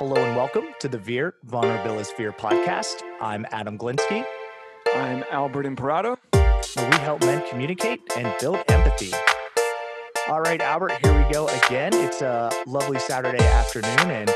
[0.00, 3.02] Hello and welcome to the Veer Vulnerabilis Veer podcast.
[3.20, 4.24] I'm Adam Glinsky.
[4.94, 6.16] I'm Albert Imperato.
[6.32, 9.12] Where we help men communicate and build empathy.
[10.26, 11.92] All right, Albert, here we go again.
[11.92, 14.30] It's a lovely Saturday afternoon and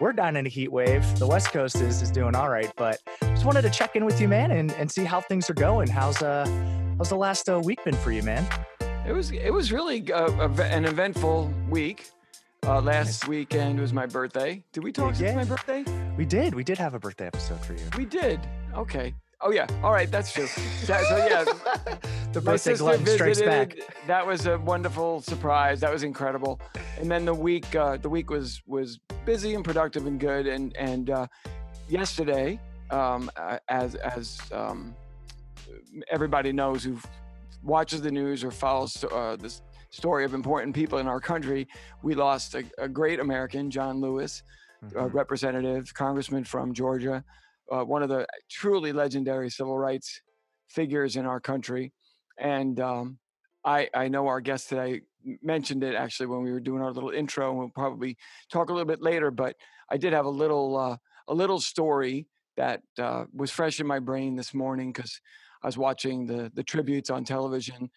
[0.00, 1.04] we're down in a heat wave.
[1.18, 4.18] The West Coast is, is doing all right, but just wanted to check in with
[4.18, 5.88] you, man, and, and see how things are going.
[5.88, 6.46] How's uh
[6.96, 8.48] how's the last uh, week been for you, man?
[9.06, 12.10] It was it was really uh, an eventful week.
[12.64, 14.62] Uh, last weekend was my birthday.
[14.72, 15.34] Did we talk yeah.
[15.34, 15.84] since my birthday?
[16.16, 16.54] We did.
[16.54, 17.82] We did have a birthday episode for you.
[17.98, 18.38] We did.
[18.76, 19.14] Okay.
[19.40, 19.66] Oh yeah.
[19.82, 20.08] All right.
[20.08, 20.46] That's true.
[20.86, 21.96] That, so yeah,
[22.32, 23.76] the birthday glutton strikes back.
[24.06, 25.80] That was a wonderful surprise.
[25.80, 26.60] That was incredible.
[27.00, 30.46] And then the week, uh, the week was was busy and productive and good.
[30.46, 31.26] And and uh,
[31.88, 32.60] yesterday,
[32.92, 33.28] um,
[33.68, 34.94] as as um,
[36.12, 36.96] everybody knows who
[37.64, 41.68] watches the news or follows uh, this story of important people in our country,
[42.02, 44.42] we lost a, a great American, John Lewis,
[44.84, 45.16] mm-hmm.
[45.16, 47.22] representative, congressman from Georgia,
[47.70, 50.20] uh, one of the truly legendary civil rights
[50.68, 51.92] figures in our country.
[52.38, 53.18] And um,
[53.64, 55.02] I, I know our guest today
[55.42, 58.16] mentioned it actually when we were doing our little intro, and we'll probably
[58.50, 59.30] talk a little bit later.
[59.30, 59.56] But
[59.90, 60.96] I did have a little uh,
[61.28, 65.20] a little story that uh, was fresh in my brain this morning because
[65.62, 67.90] I was watching the the tributes on television,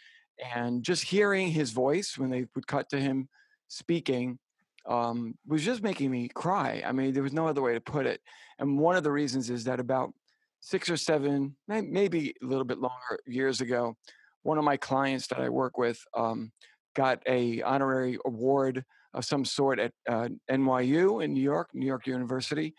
[0.55, 3.29] and just hearing his voice when they would cut to him
[3.67, 4.39] speaking
[4.85, 6.83] um, was just making me cry.
[6.85, 8.21] I mean, there was no other way to put it.
[8.59, 10.13] And one of the reasons is that about
[10.59, 13.95] six or seven, maybe a little bit longer years ago,
[14.43, 16.51] one of my clients that I work with um,
[16.95, 18.83] got a honorary award
[19.13, 22.75] of some sort at uh, NYU in New York, New York University,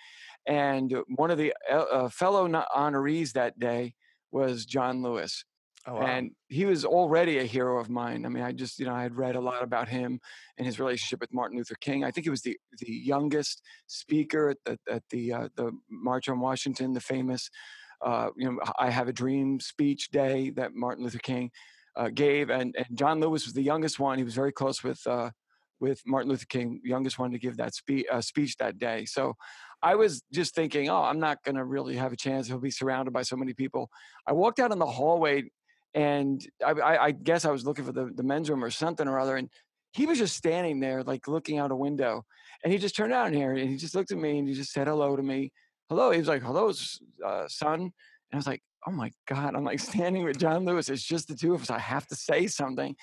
[0.46, 3.94] and one of the uh, uh fellow honorees that day
[4.30, 5.44] was John Lewis.
[5.88, 6.02] Oh, wow.
[6.02, 8.26] And he was already a hero of mine.
[8.26, 10.18] I mean, I just, you know, I had read a lot about him
[10.58, 12.02] and his relationship with Martin Luther King.
[12.02, 16.28] I think he was the the youngest speaker at the at the uh, the March
[16.28, 17.48] on Washington, the famous,
[18.04, 21.50] uh, you know, I Have a Dream speech day that Martin Luther King
[21.94, 24.18] uh, gave, and and John Lewis was the youngest one.
[24.18, 25.30] He was very close with uh,
[25.78, 29.04] with Martin Luther King, youngest one to give that spe- uh, speech that day.
[29.04, 29.34] So
[29.82, 32.48] I was just thinking, oh, I'm not going to really have a chance.
[32.48, 33.88] He'll be surrounded by so many people.
[34.26, 35.44] I walked out in the hallway
[35.96, 39.08] and I, I, I, guess I was looking for the, the men's room or something
[39.08, 39.48] or other, and
[39.92, 42.26] he was just standing there, like looking out a window,
[42.62, 44.72] and he just turned out here and he just looked at me and he just
[44.72, 45.52] said hello to me.
[45.88, 46.70] Hello, he was like, "Hello,
[47.24, 47.92] uh, son," and
[48.32, 50.90] I was like, "Oh my god!" I'm like standing with John Lewis.
[50.90, 51.70] It's just the two of us.
[51.70, 52.94] I have to say something,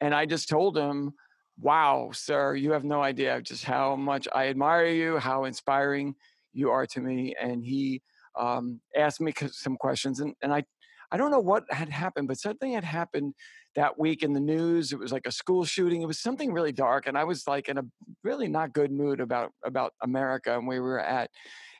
[0.00, 1.12] and I just told him,
[1.60, 6.16] "Wow, sir, you have no idea just how much I admire you, how inspiring
[6.52, 8.02] you are to me." And he
[8.36, 10.64] um, asked me some questions, and, and I
[11.12, 13.34] I don't know what had happened, but something had happened
[13.76, 14.92] that week in the news.
[14.92, 16.00] It was like a school shooting.
[16.00, 17.84] It was something really dark, and I was like in a
[18.24, 21.30] really not good mood about about America and where we were at.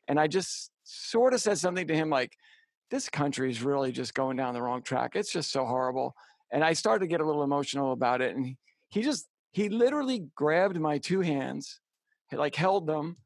[0.07, 2.37] And I just sort of said something to him like,
[2.91, 5.17] "This country is really just going down the wrong track.
[5.17, 6.15] It's just so horrible."
[6.53, 8.57] And I started to get a little emotional about it, and
[8.91, 11.81] he, just he literally grabbed my two hands,
[12.31, 13.17] like held them,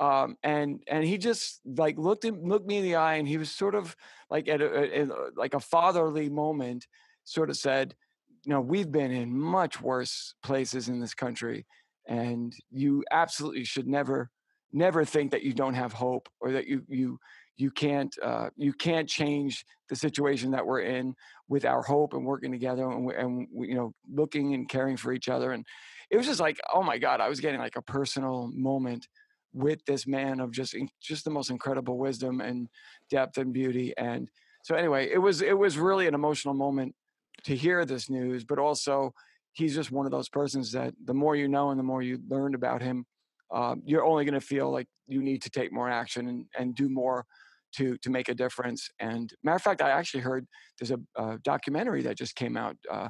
[0.00, 3.36] um, and and he just like looked at, looked me in the eye, and he
[3.36, 3.94] was sort of
[4.30, 6.86] like at a, a, like a fatherly moment,
[7.24, 7.94] sort of said,
[8.44, 11.66] "You know, we've been in much worse places in this country,
[12.08, 14.30] and you absolutely should never
[14.72, 17.20] never think that you don't have hope or that you you
[17.58, 21.14] you can't uh, you can't change the situation that we're in
[21.48, 25.28] with our hope and working together and, and you know looking and caring for each
[25.28, 25.52] other.
[25.52, 25.66] And
[26.10, 29.06] it was just like oh my god i was getting like a personal moment
[29.52, 32.68] with this man of just just the most incredible wisdom and
[33.10, 34.28] depth and beauty and
[34.62, 36.94] so anyway it was it was really an emotional moment
[37.42, 39.12] to hear this news but also
[39.52, 42.18] he's just one of those persons that the more you know and the more you
[42.28, 43.04] learn about him
[43.52, 46.76] um, you're only going to feel like you need to take more action and, and
[46.76, 47.26] do more
[47.72, 50.46] to to make a difference and matter of fact i actually heard
[50.78, 53.08] there's a, a documentary that just came out uh,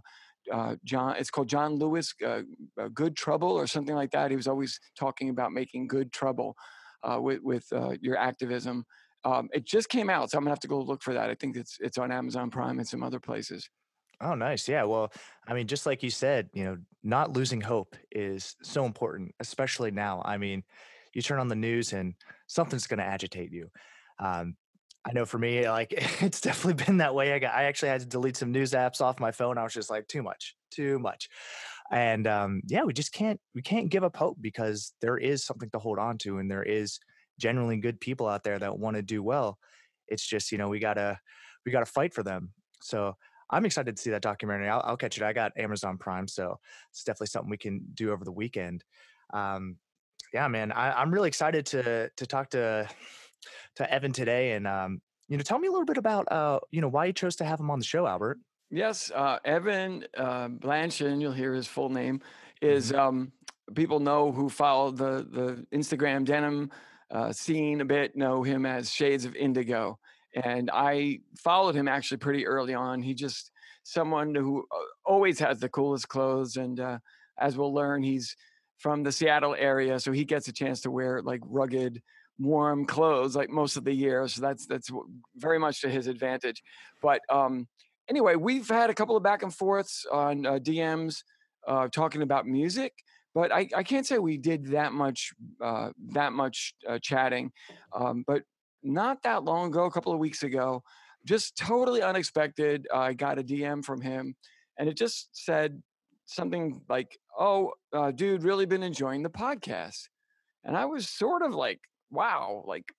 [0.50, 1.16] uh, John.
[1.16, 2.42] It's called John Lewis uh,
[2.80, 4.30] uh, Good Trouble or something like that.
[4.30, 6.56] He was always talking about making good trouble
[7.02, 7.66] uh, with with
[8.00, 8.84] your activism.
[9.24, 11.30] Um, it just came out, so I'm gonna have to go look for that.
[11.30, 13.68] I think it's it's on Amazon Prime and some other places.
[14.22, 14.68] Oh, nice.
[14.68, 14.84] Yeah.
[14.84, 15.12] Well,
[15.48, 19.90] I mean, just like you said, you know, not losing hope is so important, especially
[19.90, 20.20] now.
[20.24, 20.62] I mean,
[21.14, 22.14] you turn on the news and
[22.46, 23.70] something's going to agitate you.
[24.18, 24.56] Um,
[25.04, 25.92] I know for me, like
[26.22, 27.32] it's definitely been that way.
[27.32, 29.58] I got, I actually had to delete some news apps off my phone.
[29.58, 31.28] I was just like, too much, too much.
[31.90, 35.70] And um, yeah, we just can't, we can't give up hope because there is something
[35.70, 37.00] to hold on to, and there is
[37.38, 39.58] genuinely good people out there that want to do well.
[40.06, 41.18] It's just, you know, we gotta,
[41.64, 42.52] we gotta fight for them.
[42.82, 43.16] So
[43.50, 44.68] I'm excited to see that documentary.
[44.68, 45.24] I'll, I'll catch it.
[45.24, 46.58] I got Amazon Prime, so
[46.90, 48.84] it's definitely something we can do over the weekend.
[49.32, 49.76] Um,
[50.32, 50.72] Yeah, man.
[50.72, 52.88] I, I'm really excited to to talk to
[53.76, 56.80] to Evan today, and um, you know, tell me a little bit about uh, you
[56.80, 58.38] know, why you chose to have him on the show, Albert.
[58.70, 62.20] Yes, uh, Evan uh, Blanchin, you'll hear his full name,
[62.62, 63.32] is hmm um,
[63.74, 66.70] people know who follow the the Instagram denim
[67.10, 69.98] uh, scene a bit know him as Shades of Indigo,
[70.34, 73.02] and I followed him actually pretty early on.
[73.02, 73.50] He just
[73.82, 76.98] someone who uh, always has the coolest clothes, and uh,
[77.38, 78.36] as we'll learn, he's
[78.78, 82.02] from the Seattle area, so he gets a chance to wear like rugged,
[82.40, 84.26] warm clothes like most of the year.
[84.26, 84.90] So that's that's
[85.36, 86.62] very much to his advantage.
[87.02, 87.68] But um,
[88.08, 91.22] anyway, we've had a couple of back and forths on uh, DMs
[91.68, 92.94] uh, talking about music,
[93.34, 95.32] but I, I can't say we did that much
[95.62, 97.52] uh, that much uh, chatting.
[97.94, 98.42] Um, but
[98.82, 100.82] not that long ago, a couple of weeks ago,
[101.26, 104.34] just totally unexpected, I got a DM from him,
[104.78, 105.82] and it just said
[106.24, 110.08] something like, "Oh, uh, dude, really been enjoying the podcast,"
[110.64, 111.80] and I was sort of like,
[112.10, 112.92] "Wow!" Like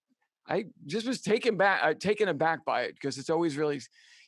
[0.47, 3.79] I just was taken back, uh, taken aback by it because it's always really,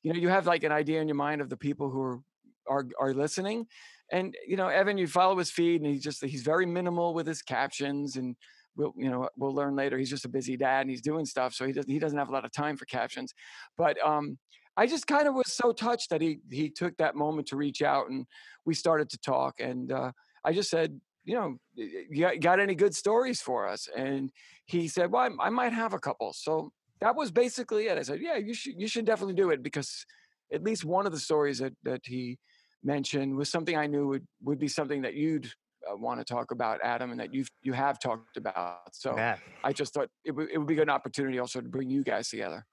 [0.03, 2.19] you know, you have like an idea in your mind of the people who are
[2.67, 3.67] are are listening,
[4.11, 7.27] and you know, Evan, you follow his feed, and he's just he's very minimal with
[7.27, 8.35] his captions, and
[8.75, 11.53] we'll you know we'll learn later he's just a busy dad and he's doing stuff,
[11.53, 13.33] so he doesn't he doesn't have a lot of time for captions,
[13.77, 14.37] but um.
[14.75, 17.83] I just kind of was so touched that he he took that moment to reach
[17.83, 18.25] out and
[18.65, 20.11] we started to talk and uh,
[20.43, 23.87] I just said, you know, you got, any good stories for us?
[23.95, 24.31] And
[24.65, 26.33] he said, well, I, I might have a couple.
[26.33, 26.71] So
[27.01, 27.97] that was basically it.
[27.97, 30.05] I said, yeah, you should, you should definitely do it because
[30.53, 32.37] at least one of the stories that, that he
[32.83, 35.51] mentioned was something I knew would, would be something that you'd
[35.89, 38.93] uh, want to talk about, Adam, and that you've, you have talked about.
[38.93, 41.89] So Yeah, I just thought it would, it would be an opportunity also to bring
[41.89, 42.65] you guys together.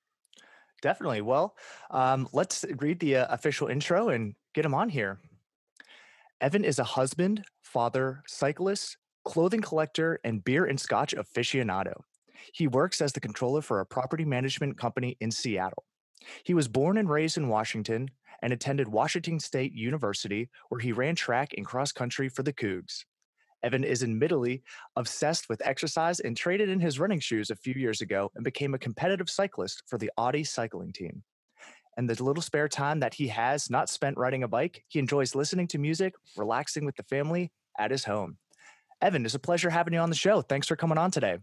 [0.82, 1.23] definitely.
[1.23, 1.56] Well,
[1.91, 5.20] um, let's read the uh, official intro and get him on here.
[6.40, 8.96] Evan is a husband, father, cyclist,
[9.26, 11.92] clothing collector, and beer and scotch aficionado.
[12.54, 15.84] He works as the controller for a property management company in Seattle.
[16.44, 18.10] He was born and raised in Washington
[18.40, 23.04] and attended Washington State University, where he ran track and cross country for the Cougs.
[23.62, 24.62] Evan is admittedly
[24.96, 28.72] obsessed with exercise and traded in his running shoes a few years ago and became
[28.72, 31.22] a competitive cyclist for the Audi cycling team.
[31.96, 35.34] And the little spare time that he has not spent riding a bike, he enjoys
[35.34, 38.38] listening to music, relaxing with the family at his home.
[39.02, 40.42] Evan, it's a pleasure having you on the show.
[40.42, 41.38] Thanks for coming on today.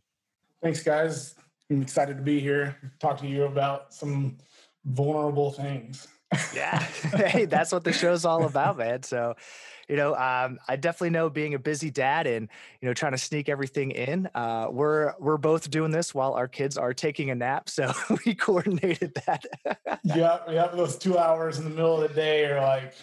[0.62, 1.36] Thanks, guys.
[1.70, 4.38] I'm excited to be here, talk to you about some
[4.86, 6.08] vulnerable things.
[6.54, 6.80] Yeah.
[6.82, 9.04] hey, that's what the show's all about, man.
[9.04, 9.36] So,
[9.88, 12.50] you know, um, I definitely know being a busy dad and
[12.82, 14.30] you know trying to sneak everything in.
[14.36, 17.94] Uh, we're we're both doing this while our kids are taking a nap, so
[18.26, 19.46] we coordinated that.
[20.04, 22.94] yeah, yeah, those two hours in the middle of the day are like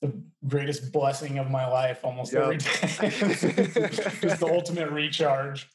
[0.00, 0.12] the
[0.48, 2.62] greatest blessing of my life almost every Yep.
[3.00, 3.88] day.
[4.22, 5.68] Just the ultimate recharge.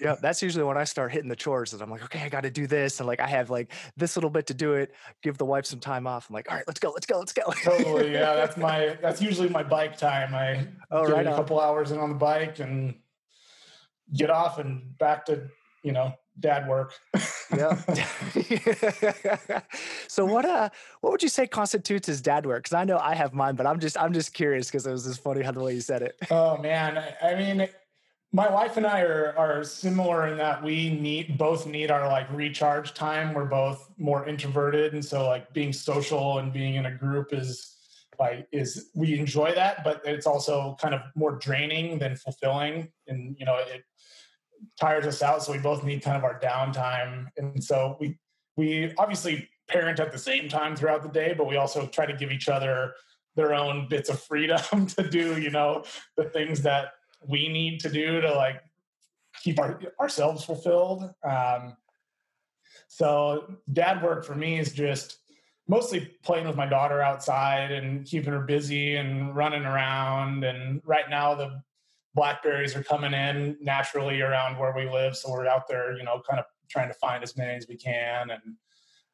[0.00, 1.72] Yeah, that's usually when I start hitting the chores.
[1.72, 4.16] And I'm like, okay, I got to do this, and like I have like this
[4.16, 4.94] little bit to do it.
[5.22, 6.28] Give the wife some time off.
[6.28, 7.52] I'm like, all right, let's go, let's go, let's go.
[7.62, 8.12] Totally.
[8.12, 10.34] Yeah, that's my that's usually my bike time.
[10.34, 11.36] I oh, get right a on.
[11.36, 12.94] couple hours in on the bike and
[14.14, 15.48] get off and back to,
[15.82, 16.94] you know, dad work.
[17.56, 17.76] Yeah.
[20.08, 20.68] so what uh
[21.00, 22.64] what would you say constitutes as dad work?
[22.64, 25.04] Because I know I have mine, but I'm just I'm just curious because it was
[25.04, 26.16] just funny how the way you said it.
[26.30, 27.68] Oh man, I I mean,
[28.32, 32.30] my wife and I are are similar in that we need both need our like
[32.30, 33.32] recharge time.
[33.32, 37.76] We're both more introverted, and so like being social and being in a group is
[38.18, 43.34] like is we enjoy that, but it's also kind of more draining than fulfilling, and
[43.38, 43.84] you know it
[44.78, 45.42] tires us out.
[45.42, 48.18] So we both need kind of our downtime, and so we
[48.56, 52.14] we obviously parent at the same time throughout the day, but we also try to
[52.14, 52.92] give each other
[53.36, 55.84] their own bits of freedom to do, you know,
[56.16, 56.92] the things that
[57.26, 58.62] we need to do to like
[59.42, 61.10] keep our, ourselves fulfilled.
[61.22, 61.76] Um,
[62.86, 65.18] so dad work for me is just
[65.68, 70.44] mostly playing with my daughter outside and keeping her busy and running around.
[70.44, 71.62] And right now the
[72.14, 75.16] blackberries are coming in naturally around where we live.
[75.16, 77.76] So we're out there, you know, kind of trying to find as many as we
[77.76, 78.42] can and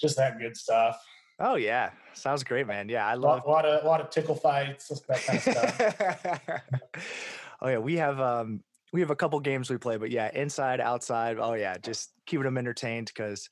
[0.01, 1.03] just that good stuff.
[1.41, 2.89] Oh yeah, sounds great, man.
[2.89, 3.45] Yeah, I love.
[3.45, 6.63] lot, lot of, lot of tickle fights, that kind of stuff.
[7.65, 10.81] oh yeah, we have um we have a couple games we play, but yeah, inside,
[10.81, 11.39] outside.
[11.41, 13.49] Oh yeah, just keeping them entertained because.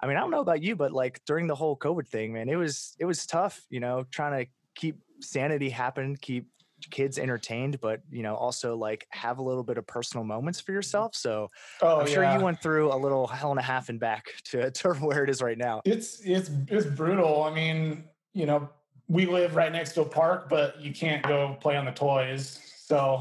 [0.00, 2.50] I mean, I don't know about you, but like during the whole COVID thing, man,
[2.50, 6.48] it was it was tough, you know, trying to keep sanity happen, keep
[6.90, 10.72] kids entertained, but you know, also like have a little bit of personal moments for
[10.72, 11.14] yourself.
[11.14, 12.36] So Oh I'm sure yeah.
[12.36, 15.30] you went through a little hell and a half and back to, to where it
[15.30, 15.80] is right now.
[15.84, 17.44] It's it's it's brutal.
[17.44, 18.68] I mean, you know,
[19.08, 22.58] we live right next to a park, but you can't go play on the toys.
[22.76, 23.20] So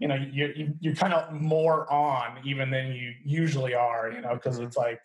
[0.00, 4.20] you know you, you you're kind of more on even than you usually are you
[4.20, 5.00] know because it's like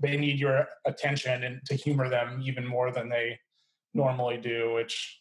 [0.00, 3.38] they need your attention and to humor them even more than they
[3.94, 5.20] normally do which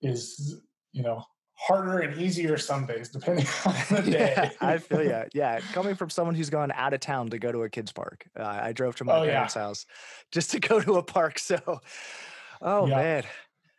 [0.00, 1.22] is you know
[1.54, 5.60] harder and easier some days depending on the day Yeah, I feel yeah, yeah.
[5.72, 8.44] Coming from someone who's gone out of town to go to a kids park, uh,
[8.44, 9.32] I drove to my Oh, yeah.
[9.32, 9.86] parents' house
[10.30, 11.38] just to go to a park.
[11.48, 11.80] So,
[12.62, 12.94] oh Yeah.
[12.94, 13.24] man.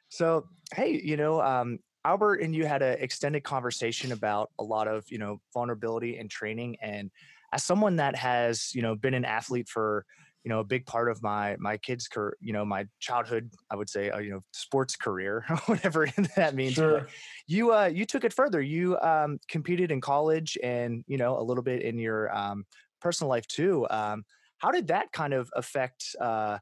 [0.09, 4.87] So hey, you know, um, Albert and you had an extended conversation about a lot
[4.87, 7.11] of you know vulnerability and training, and
[7.53, 10.07] as someone that has you know been an athlete for
[10.43, 13.75] you know a big part of my my kids career you know my childhood i
[13.75, 17.07] would say uh, you know sports career whatever that means sure.
[17.45, 18.59] you uh you took it further.
[18.59, 22.65] You um competed in college and you know a little bit in your um
[23.01, 23.85] personal life too.
[23.91, 24.23] Um
[24.57, 26.57] how did that kind of affect uh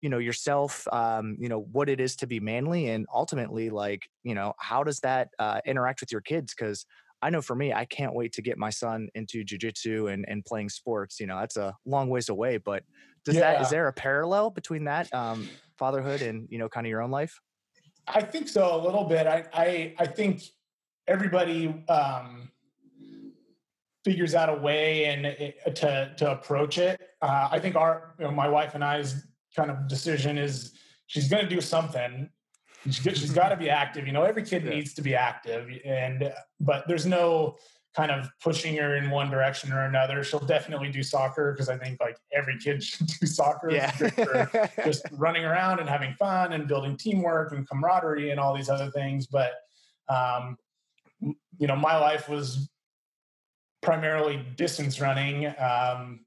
[0.00, 4.08] you know yourself um you know what it is to be manly and ultimately like
[4.22, 6.86] you know how does that uh interact with your kids because
[7.20, 10.44] i know for me i can't wait to get my son into jujitsu and and
[10.44, 12.84] playing sports you know that's a long ways away but
[13.24, 16.90] does that is there a parallel between that um fatherhood and you know kind of
[16.90, 17.40] your own life
[18.10, 19.26] I think so a little bit.
[19.26, 20.42] I I, I think
[21.06, 22.50] everybody um,
[24.04, 27.00] figures out a way and it, to to approach it.
[27.20, 29.26] Uh, I think our you know, my wife and I's
[29.56, 30.72] kind of decision is
[31.06, 32.28] she's going to do something.
[32.84, 34.06] She's, she's got to be active.
[34.06, 34.70] You know, every kid Yeah.
[34.70, 37.56] needs to be active, and but there's no
[37.96, 40.22] kind of pushing her in one direction or another.
[40.22, 43.70] She'll definitely do soccer because I think like every kid should do soccer.
[43.70, 48.30] It's good for yeah just running around and having fun and building teamwork and camaraderie
[48.30, 49.26] and all these other things.
[49.26, 49.52] But
[50.08, 50.56] um,
[51.20, 52.70] you know, my life was
[53.82, 56.24] primarily distance running um,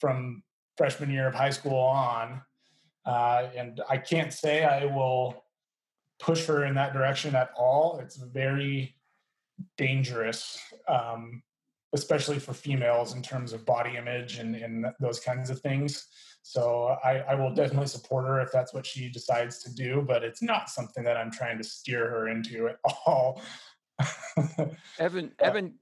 [0.00, 0.42] from
[0.76, 2.40] freshman year of high school on,
[3.10, 5.44] uh, and I can't say I will
[6.20, 7.98] push her in that direction at all.
[8.02, 8.94] It's very
[9.76, 10.58] dangerous.
[10.88, 11.42] Um,
[11.92, 16.06] especially for females in terms of body image and, and those kinds of things.
[16.42, 20.22] So I, I will definitely support her if that's what she decides to do, but
[20.22, 23.42] it's not something that I'm trying to steer her into at all.
[24.98, 25.74] Evan, Evan,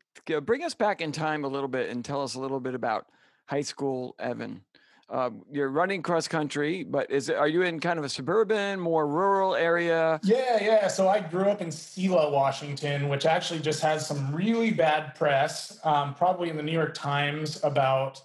[0.42, 3.06] bring us back in time a little bit and tell us a little bit about
[3.46, 4.62] high school Evan.
[5.10, 8.78] Um, you're running cross country, but is it, are you in kind of a suburban,
[8.78, 10.20] more rural area?
[10.22, 10.88] yeah, yeah.
[10.88, 15.78] So I grew up in Selah, Washington, which actually just has some really bad press,
[15.84, 18.20] um, probably in the New York Times about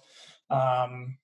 [0.50, 1.16] um,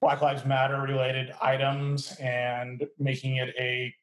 [0.00, 3.94] Black Lives Matter related items and making it a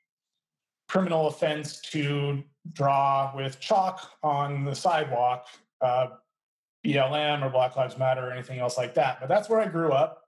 [0.87, 5.47] criminal offense to draw with chalk on the sidewalk,
[5.81, 6.07] uh,
[6.85, 9.19] BLM or Black Lives Matter or anything else like that.
[9.19, 10.24] But that's where I grew up.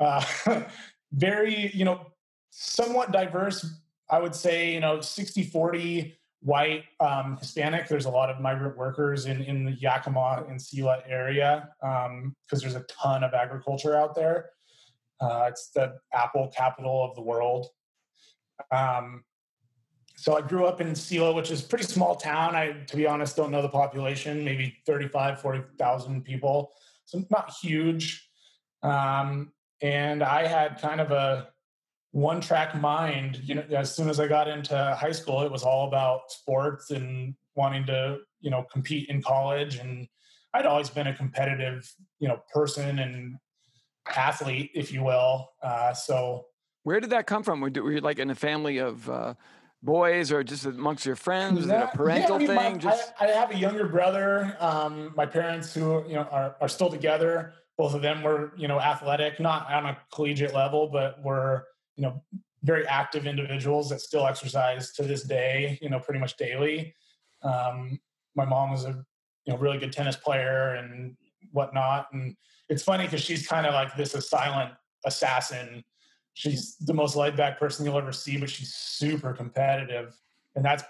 [0.00, 0.24] Uh,
[1.12, 2.06] very, you know,
[2.50, 3.66] somewhat diverse.
[4.10, 7.88] I would say, you know, 60 40 white, um, Hispanic.
[7.88, 12.76] There's a lot of migrant workers in, in the Yakima and Selah area because there's
[12.76, 14.50] a ton of agriculture out there.
[15.20, 17.66] Uh, it's the apple capital of the world.
[18.70, 19.24] Um,
[20.16, 22.54] so I grew up in Selah, which is a pretty small town.
[22.54, 26.72] I, to be honest, don't know the population, maybe 35, 40,000 people.
[27.04, 28.27] So not huge.
[28.82, 31.48] Um, and I had kind of a
[32.12, 33.40] one track mind.
[33.42, 36.90] You know, as soon as I got into high school, it was all about sports
[36.90, 39.76] and wanting to, you know, compete in college.
[39.76, 40.06] And
[40.54, 43.36] I'd always been a competitive, you know, person and
[44.16, 45.48] athlete, if you will.
[45.62, 46.46] Uh, so
[46.84, 47.60] Where did that come from?
[47.60, 49.34] Were, you like in a family of uh,
[49.82, 51.56] boys or just amongst your friends?
[51.56, 52.78] Was it a That- yeah, I parental mean, my- thing?
[52.78, 54.56] Just I, I have a younger brother.
[54.60, 57.52] Um, my parents, who you know, are, are still together.
[57.78, 62.02] Both of them were, you know, athletic, not on a collegiate level, but were, you
[62.02, 62.22] know,
[62.64, 65.78] very active individuals that still exercise to this day.
[65.80, 66.92] You know, pretty much daily.
[67.42, 68.00] Um,
[68.34, 69.04] my mom was a,
[69.44, 71.16] you know, really good tennis player and
[71.52, 72.08] whatnot.
[72.12, 72.36] And
[72.68, 74.72] it's funny because she's kind of like this a silent
[75.06, 75.84] assassin.
[76.34, 80.16] She's the most laid back person you'll ever see, but she's super competitive.
[80.56, 80.82] And that's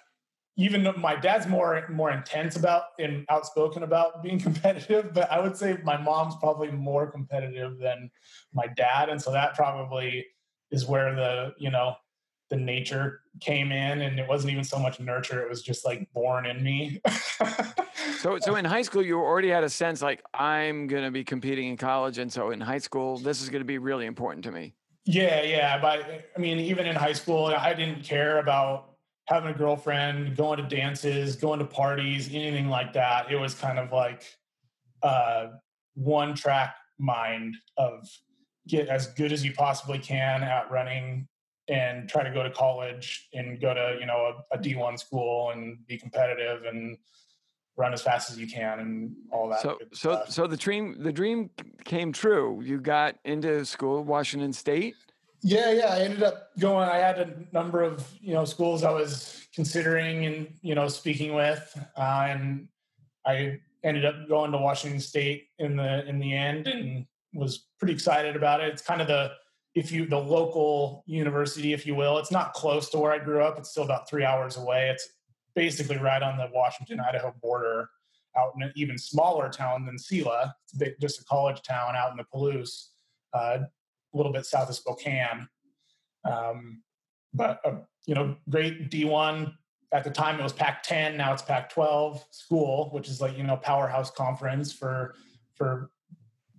[0.59, 5.41] even though my dad's more more intense about and outspoken about being competitive, but I
[5.41, 8.11] would say my mom's probably more competitive than
[8.53, 9.09] my dad.
[9.09, 10.27] And so that probably
[10.71, 11.95] is where the, you know,
[12.51, 16.13] the nature came in and it wasn't even so much nurture, it was just like
[16.13, 17.01] born in me.
[18.19, 21.69] so so in high school you already had a sense like I'm gonna be competing
[21.69, 24.75] in college, and so in high school this is gonna be really important to me.
[25.05, 25.81] Yeah, yeah.
[25.81, 28.88] But I mean, even in high school, I didn't care about
[29.29, 33.31] having a girlfriend, going to dances, going to parties, anything like that.
[33.31, 34.25] It was kind of like
[35.03, 35.49] uh,
[35.95, 38.09] one track mind of
[38.67, 41.29] get as good as you possibly can at running
[41.69, 45.51] and try to go to college and go to, you know, a a D1 school
[45.51, 46.97] and be competitive and
[47.77, 49.61] run as fast as you can and all that.
[49.61, 51.51] So so so the dream the dream
[51.85, 52.63] came true.
[52.65, 54.97] You got into school, Washington State.
[55.43, 55.95] Yeah, yeah.
[55.95, 56.89] I ended up going.
[56.89, 61.35] I had a number of you know schools I was considering and you know speaking
[61.35, 62.69] with, uh, and
[63.27, 67.93] I ended up going to Washington State in the in the end, and was pretty
[67.93, 68.69] excited about it.
[68.69, 69.33] It's kind of the
[69.75, 72.19] if you the local university, if you will.
[72.19, 73.59] It's not close to where I grew up.
[73.59, 74.91] It's still about three hours away.
[74.91, 75.09] It's
[75.55, 77.89] basically right on the Washington Idaho border,
[78.37, 80.55] out in an even smaller town than Selah.
[80.65, 82.89] It's a just a college town out in the Palouse.
[83.33, 83.59] Uh,
[84.13, 85.49] a little bit south of Spokane.
[86.25, 86.83] Um,
[87.35, 89.53] but uh, you know, great D1
[89.93, 91.17] at the time it was Pac-10.
[91.17, 95.15] Now it's Pac-12 school, which is like you know powerhouse conference for
[95.55, 95.91] for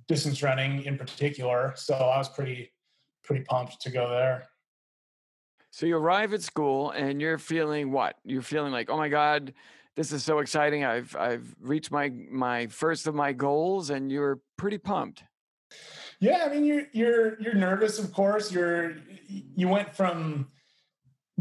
[0.08, 1.74] distance running in particular.
[1.76, 2.72] So I was pretty
[3.24, 4.48] pretty pumped to go there.
[5.72, 8.16] So you arrive at school and you're feeling what?
[8.26, 9.54] You're feeling like, oh my God,
[9.96, 10.84] this is so exciting.
[10.84, 15.24] I've I've reached my my first of my goals, and you're pretty pumped.
[16.20, 18.52] Yeah, I mean you're you're you're nervous, of course.
[18.52, 18.96] You're
[19.28, 20.48] you went from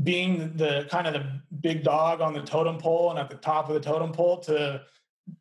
[0.03, 3.69] being the kind of the big dog on the totem pole and at the top
[3.69, 4.83] of the totem pole to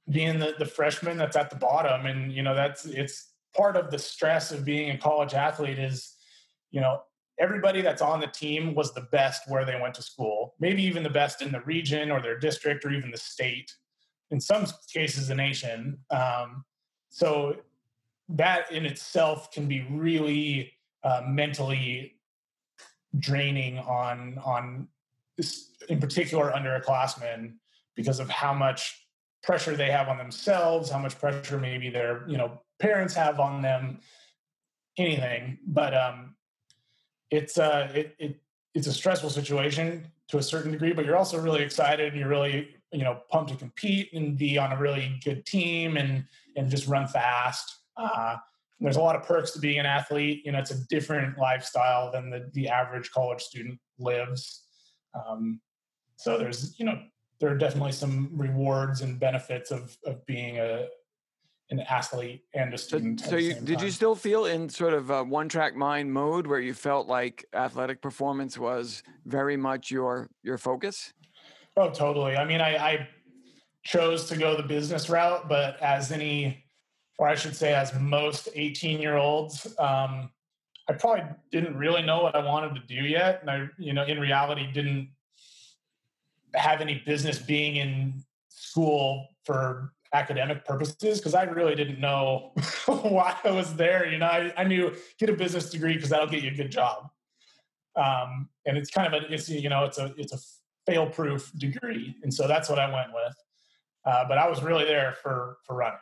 [0.09, 2.05] being the, the freshman that's at the bottom.
[2.05, 6.15] And you know, that's it's part of the stress of being a college athlete is,
[6.71, 7.01] you know,
[7.39, 11.03] everybody that's on the team was the best where they went to school, maybe even
[11.03, 13.71] the best in the region or their district or even the state,
[14.31, 15.99] in some cases, the nation.
[16.09, 16.65] Um,
[17.09, 17.57] so
[18.29, 22.13] that in itself can be really uh, mentally
[23.19, 24.87] draining on on
[25.89, 27.53] in particular underclassmen
[27.95, 29.07] because of how much
[29.43, 33.61] pressure they have on themselves, how much pressure maybe their you know parents have on
[33.61, 33.99] them,
[34.97, 35.57] anything.
[35.65, 36.35] But um,
[37.31, 38.41] it's uh, it, it
[38.73, 42.29] it's a stressful situation to a certain degree, but you're also really excited and you're
[42.29, 46.69] really you know pumped to compete and be on a really good team and and
[46.69, 48.35] just run fast uh,
[48.79, 50.43] there's a lot of perks to being an athlete.
[50.45, 54.63] You know, it's a different lifestyle than the, the average college student lives.
[55.15, 55.59] Um,
[56.17, 56.99] so there's, you know,
[57.39, 60.87] there are definitely some rewards and benefits of, of being a,
[61.69, 63.19] an athlete and a student.
[63.19, 63.85] So, so you, did time.
[63.85, 67.45] you still feel in sort of a one track mind mode where you felt like
[67.53, 71.13] athletic performance was very much your, your focus?
[71.75, 72.35] Oh, totally.
[72.35, 73.07] I mean, I, I
[73.83, 76.63] chose to go the business route, but as any
[77.17, 80.29] or I should say, as most 18 year olds, um,
[80.89, 83.41] I probably didn't really know what I wanted to do yet.
[83.41, 85.09] And I, you know, in reality, didn't
[86.53, 92.53] have any business being in school for academic purposes because I really didn't know
[92.85, 94.09] why I was there.
[94.09, 96.71] You know, I, I knew get a business degree because that'll get you a good
[96.71, 97.09] job.
[97.95, 100.39] Um, and it's kind of a, it's, you know, it's a, it's a
[100.89, 102.15] fail proof degree.
[102.23, 103.35] And so that's what I went with.
[104.05, 105.99] Uh, but I was really there for, for running.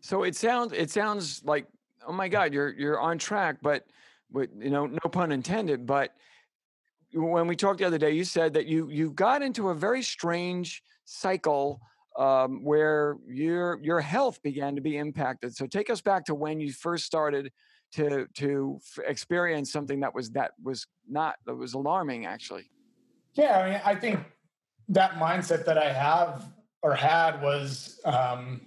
[0.00, 1.66] So it sounds it sounds like
[2.06, 3.86] oh my god you're you're on track, but
[4.30, 5.86] but you know no pun intended.
[5.86, 6.14] But
[7.12, 10.02] when we talked the other day, you said that you you got into a very
[10.02, 11.80] strange cycle
[12.16, 15.54] um, where your your health began to be impacted.
[15.54, 17.52] So take us back to when you first started
[17.92, 22.70] to to experience something that was that was not that was alarming actually.
[23.34, 24.20] Yeah, I mean, I think
[24.88, 26.44] that mindset that I have
[26.82, 28.62] or had was um,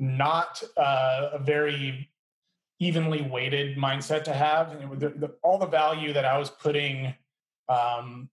[0.00, 2.08] not uh, a very
[2.80, 4.98] evenly weighted mindset to have.
[4.98, 7.14] The, the, all the value that I was putting
[7.68, 8.30] um,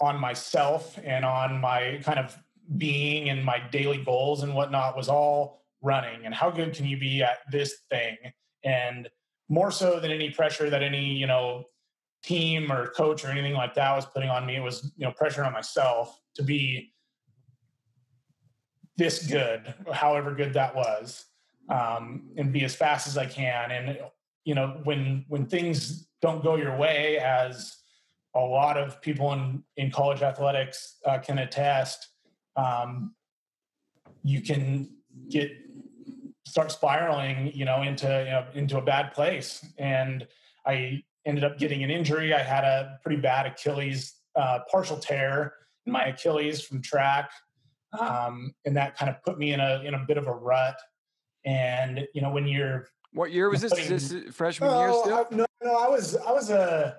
[0.00, 2.36] on myself and on my kind of
[2.78, 6.24] being and my daily goals and whatnot was all running.
[6.24, 8.16] And how good can you be at this thing?
[8.64, 9.08] And
[9.50, 11.64] more so than any pressure that any you know
[12.22, 15.12] team or coach or anything like that was putting on me, it was you know
[15.12, 16.92] pressure on myself to be
[19.00, 21.24] this good, however good that was,
[21.70, 23.70] um, and be as fast as I can.
[23.70, 23.98] And
[24.44, 27.78] you know, when when things don't go your way, as
[28.36, 32.08] a lot of people in in college athletics uh, can attest,
[32.56, 33.14] um,
[34.22, 34.90] you can
[35.30, 35.50] get
[36.46, 39.64] start spiraling, you know, into you know, into a bad place.
[39.78, 40.28] And
[40.66, 42.34] I ended up getting an injury.
[42.34, 45.54] I had a pretty bad Achilles uh, partial tear
[45.86, 47.30] in my Achilles from track
[47.98, 50.80] um, and that kind of put me in a in a bit of a rut.
[51.44, 53.72] And you know, when you're what year was this?
[53.72, 55.26] Putting, this freshman year still?
[55.30, 56.98] I, no, no, I was I was a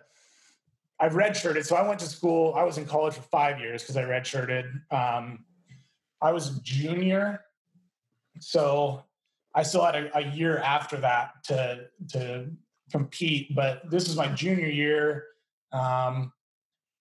[1.00, 2.54] I redshirted, so I went to school.
[2.56, 4.66] I was in college for five years because I redshirted.
[4.92, 5.46] Um,
[6.22, 7.42] I was a junior,
[8.40, 9.04] so
[9.56, 12.52] I still had a, a year after that to to
[12.92, 13.56] compete.
[13.56, 15.26] But this is my junior year.
[15.72, 16.34] Um,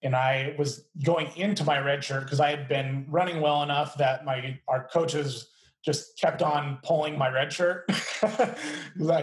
[0.02, 3.96] and I was going into my red shirt because I had been running well enough
[3.98, 5.48] that my our coaches
[5.84, 7.90] just kept on pulling my red shirt.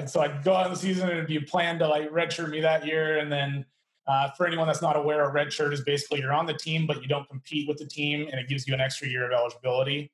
[0.08, 2.62] so I'd go on the season and it'd be planned to like red shirt me
[2.62, 3.20] that year.
[3.20, 3.66] And then
[4.08, 6.88] uh, for anyone that's not aware, a red shirt is basically you're on the team,
[6.88, 9.32] but you don't compete with the team and it gives you an extra year of
[9.34, 10.12] eligibility.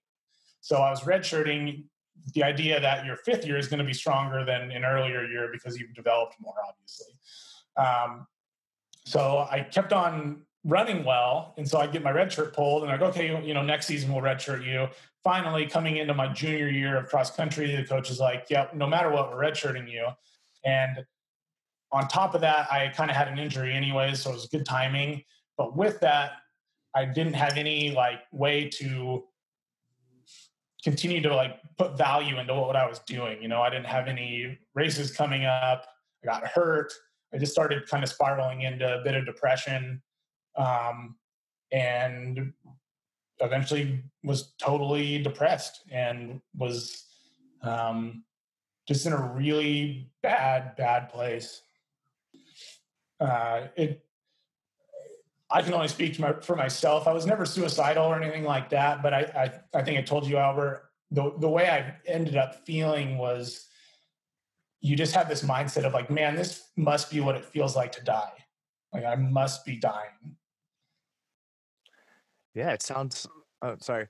[0.59, 1.83] So I was redshirting
[2.33, 5.49] the idea that your fifth year is going to be stronger than an earlier year
[5.51, 7.13] because you've developed more, obviously.
[7.77, 8.27] Um,
[9.05, 12.91] so I kept on running well, and so I get my red shirt pulled, and
[12.91, 14.87] I go, okay, you know, next season we'll redshirt you.
[15.23, 18.77] Finally, coming into my junior year of cross country, the coach is like, "Yep, yeah,
[18.77, 20.07] no matter what, we're redshirting you."
[20.65, 21.05] And
[21.91, 24.65] on top of that, I kind of had an injury anyway, so it was good
[24.65, 25.23] timing.
[25.57, 26.33] But with that,
[26.95, 29.23] I didn't have any like way to
[30.83, 33.41] continue to like put value into what I was doing.
[33.41, 35.85] You know, I didn't have any races coming up.
[36.23, 36.91] I got hurt.
[37.33, 40.01] I just started kind of spiraling into a bit of depression,
[40.55, 41.15] um,
[41.71, 42.53] and
[43.39, 47.05] eventually was totally depressed and was
[47.61, 48.23] um,
[48.87, 51.61] just in a really bad, bad place.
[53.19, 54.03] Uh, it
[55.53, 57.07] I can only speak my, for myself.
[57.07, 59.19] I was never suicidal or anything like that, but I,
[59.73, 63.67] I, I think I told you, Albert, the, the way I ended up feeling was
[64.81, 67.91] you just have this mindset of like, man, this must be what it feels like
[67.93, 68.33] to die.
[68.91, 70.35] Like I must be dying.
[72.55, 73.27] Yeah, it sounds.
[73.61, 74.07] Oh, sorry.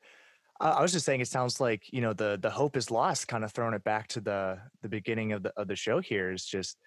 [0.60, 3.28] I was just saying, it sounds like you know the the hope is lost.
[3.28, 6.32] Kind of throwing it back to the the beginning of the of the show here
[6.32, 6.78] is just,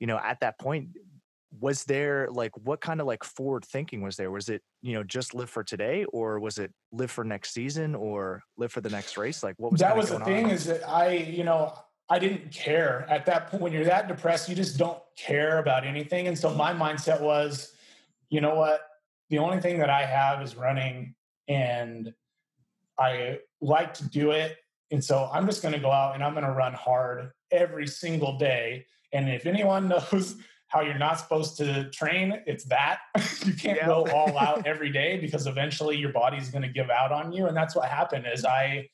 [0.00, 0.90] you know, at that point,
[1.60, 5.02] was there like what kind of like forward thinking was there was it you know
[5.02, 8.90] just live for today or was it live for next season or live for the
[8.90, 10.50] next race like what was that was the thing on?
[10.50, 11.72] is that i you know
[12.10, 15.86] i didn't care at that point when you're that depressed you just don't care about
[15.86, 17.72] anything and so my mindset was
[18.28, 18.87] you know what
[19.30, 21.14] the only thing that i have is running
[21.48, 22.12] and
[22.98, 24.56] i like to do it
[24.90, 27.86] and so i'm just going to go out and i'm going to run hard every
[27.86, 30.36] single day and if anyone knows
[30.68, 32.42] how you're not supposed to train.
[32.46, 33.00] It's that
[33.44, 33.86] you can't yeah.
[33.86, 37.46] go all out every day because eventually your body's going to give out on you,
[37.46, 38.26] and that's what happened.
[38.32, 38.88] Is I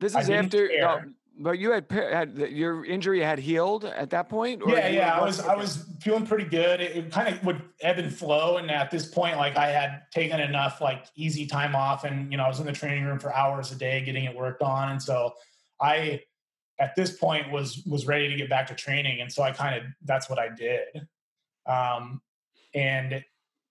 [0.00, 0.68] this is after.
[0.78, 1.00] No,
[1.38, 4.62] but you had, had your injury had healed at that point.
[4.66, 5.18] yeah, yeah.
[5.18, 5.48] I was okay.
[5.48, 6.80] I was feeling pretty good.
[6.80, 10.02] It, it, kind of would ebb and flow, and at this point, like I had
[10.12, 13.18] taken enough like easy time off, and you know I was in the training room
[13.18, 15.34] for hours a day getting it worked on, and so
[15.80, 16.20] I
[16.78, 19.76] at this point was was ready to get back to training, and so I kind
[19.76, 21.06] of that's what I did.
[21.66, 22.20] Um,
[22.74, 23.24] and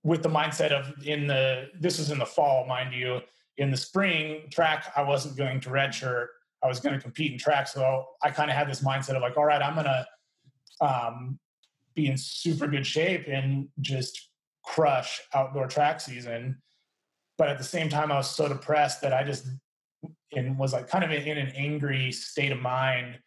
[0.03, 3.21] with the mindset of in the this was in the fall, mind you,
[3.57, 6.27] in the spring track, I wasn't going to redshirt.
[6.63, 9.21] I was going to compete in track, so I kind of had this mindset of
[9.21, 10.07] like, all right, I'm going to
[10.81, 11.39] um,
[11.93, 14.29] be in super good shape and just
[14.63, 16.61] crush outdoor track season.
[17.37, 19.47] But at the same time, I was so depressed that I just
[20.35, 23.19] and was like kind of in an angry state of mind,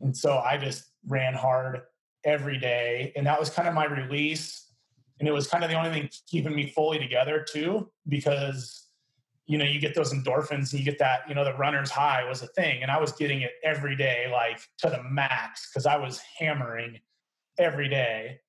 [0.00, 1.82] and so I just ran hard
[2.24, 3.12] every day.
[3.16, 4.72] And that was kind of my release.
[5.18, 8.87] And it was kind of the only thing keeping me fully together too, because
[9.48, 12.22] you know, you get those endorphins and you get that, you know, the runner's high
[12.28, 12.82] was a thing.
[12.82, 17.00] And I was getting it every day, like to the max, because I was hammering
[17.58, 18.40] every day.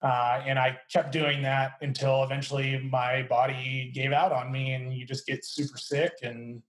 [0.00, 4.94] Uh, and I kept doing that until eventually my body gave out on me and
[4.94, 6.62] you just get super sick and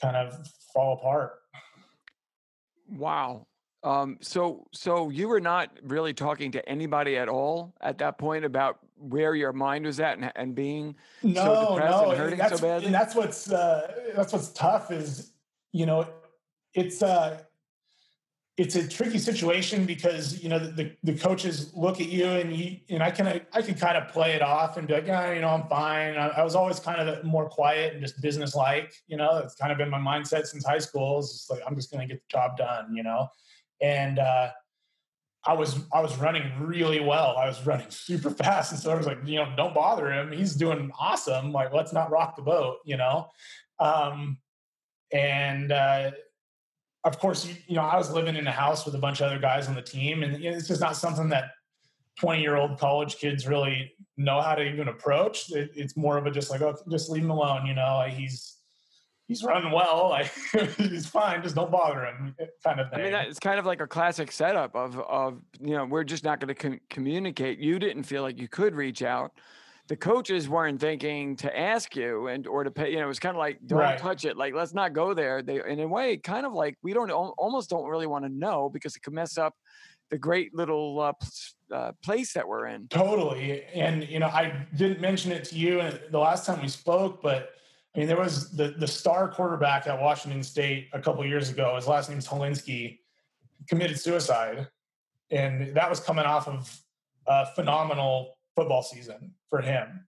[0.00, 1.32] kind of fall apart.
[2.90, 3.46] Wow.
[3.84, 8.44] Um, so, so you were not really talking to anybody at all at that point
[8.44, 12.38] about where your mind was at and, and being no, so depressed no, and hurting
[12.38, 12.86] that's, so badly.
[12.86, 15.32] And that's what's uh, that's what's tough is
[15.72, 16.06] you know
[16.74, 17.40] it's uh
[18.58, 22.78] it's a tricky situation because you know the, the coaches look at you and you
[22.90, 25.40] and I can I can kind of play it off and be like, yeah, you
[25.40, 26.16] know, I'm fine.
[26.16, 29.38] I, I was always kind of more quiet and just business like, you know.
[29.38, 31.20] It's kind of been my mindset since high school.
[31.20, 33.28] It's just like I'm just going to get the job done, you know
[33.82, 34.50] and uh,
[35.44, 37.36] I was I was running really well.
[37.36, 40.32] I was running super fast, and so I was like, you know, don't bother him.
[40.32, 41.52] He's doing awesome.
[41.52, 43.28] Like, let's not rock the boat, you know.
[43.80, 44.38] Um,
[45.12, 46.12] and uh,
[47.04, 49.26] of course, you, you, know, I was living in a house with a bunch of
[49.26, 51.50] other guys on the team, and you know, it's just not something that
[52.18, 55.50] twenty year old college kids really know how to even approach.
[55.50, 57.66] It, it's more of a just like, oh, just leave him alone.
[57.66, 58.58] You know, he's
[59.32, 60.08] he's running well.
[60.10, 60.32] Like
[60.76, 61.42] he's fine.
[61.42, 63.00] Just don't bother him, kind of thing.
[63.00, 66.24] I mean, it's kind of like a classic setup of of you know we're just
[66.24, 67.58] not going to com- communicate.
[67.58, 69.32] You didn't feel like you could reach out.
[69.88, 72.90] The coaches weren't thinking to ask you and or to pay.
[72.90, 73.98] You know, it was kind of like don't right.
[73.98, 74.36] touch it.
[74.36, 75.42] Like let's not go there.
[75.42, 78.68] They in a way kind of like we don't almost don't really want to know
[78.68, 79.54] because it could mess up
[80.12, 81.12] the great little uh,
[81.74, 82.86] uh, place that we're in.
[82.88, 83.64] Totally.
[83.74, 87.54] And, you know, I didn't mention it to you the last time we spoke, but
[87.94, 91.76] I mean, there was the, the star quarterback at Washington State a couple years ago.
[91.76, 92.98] His last name is Hilinski,
[93.68, 94.68] committed suicide.
[95.30, 96.74] And that was coming off of
[97.26, 100.06] a phenomenal football season for him.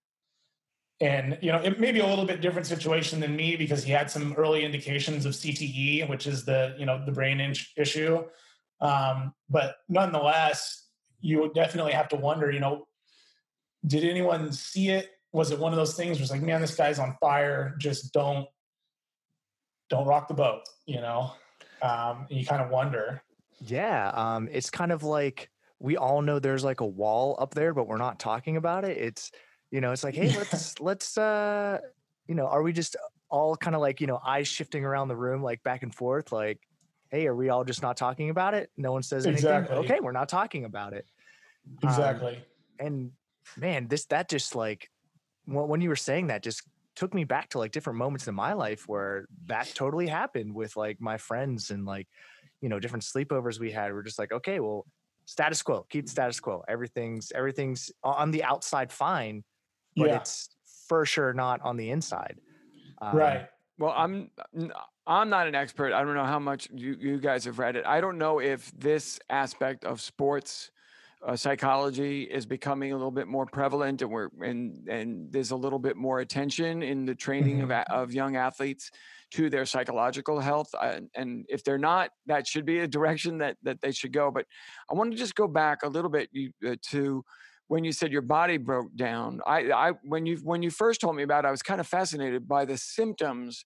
[1.00, 3.92] And, you know, it may be a little bit different situation than me because he
[3.92, 7.40] had some early indications of CTE, which is the, you know, the brain
[7.76, 8.24] issue.
[8.80, 10.88] Um, but nonetheless,
[11.20, 12.86] you would definitely have to wonder, you know,
[13.86, 15.10] did anyone see it?
[15.34, 17.74] Was it one of those things where it's like, man, this guy's on fire.
[17.78, 18.46] Just don't,
[19.90, 21.32] don't rock the boat, you know?
[21.82, 23.20] Um, and you kind of wonder.
[23.58, 24.10] Yeah.
[24.14, 27.88] Um, it's kind of like we all know there's like a wall up there, but
[27.88, 28.96] we're not talking about it.
[28.96, 29.32] It's,
[29.72, 31.78] you know, it's like, hey, let's, let's, uh,
[32.28, 32.96] you know, are we just
[33.28, 36.30] all kind of like, you know, eyes shifting around the room, like back and forth,
[36.30, 36.60] like,
[37.10, 38.70] hey, are we all just not talking about it?
[38.76, 39.44] No one says anything.
[39.44, 39.76] Exactly.
[39.78, 41.06] Okay, we're not talking about it.
[41.82, 42.36] Um, exactly.
[42.36, 42.42] Um,
[42.86, 43.10] and
[43.56, 44.88] man, this that just like
[45.46, 46.62] when you were saying that just
[46.96, 50.76] took me back to like different moments in my life where that totally happened with
[50.76, 52.06] like my friends and like
[52.60, 53.92] you know different sleepovers we had.
[53.92, 54.86] We're just like, okay, well,
[55.26, 56.62] status quo, keep the status quo.
[56.68, 59.44] Everything's everything's on the outside fine,
[59.96, 60.16] but yeah.
[60.16, 60.50] it's
[60.88, 62.38] for sure not on the inside.
[63.00, 63.48] Um, right.
[63.78, 64.30] Well, I'm
[65.06, 65.92] I'm not an expert.
[65.92, 67.84] I don't know how much you, you guys have read it.
[67.84, 70.70] I don't know if this aspect of sports
[71.26, 75.56] uh, psychology is becoming a little bit more prevalent and we're and and there's a
[75.56, 77.92] little bit more attention in the training mm-hmm.
[77.92, 78.90] of, of young athletes
[79.30, 83.56] to their psychological health uh, and if they're not that should be a direction that
[83.62, 84.44] that they should go but
[84.90, 87.24] i want to just go back a little bit you, uh, to
[87.68, 91.16] when you said your body broke down i i when you when you first told
[91.16, 93.64] me about it i was kind of fascinated by the symptoms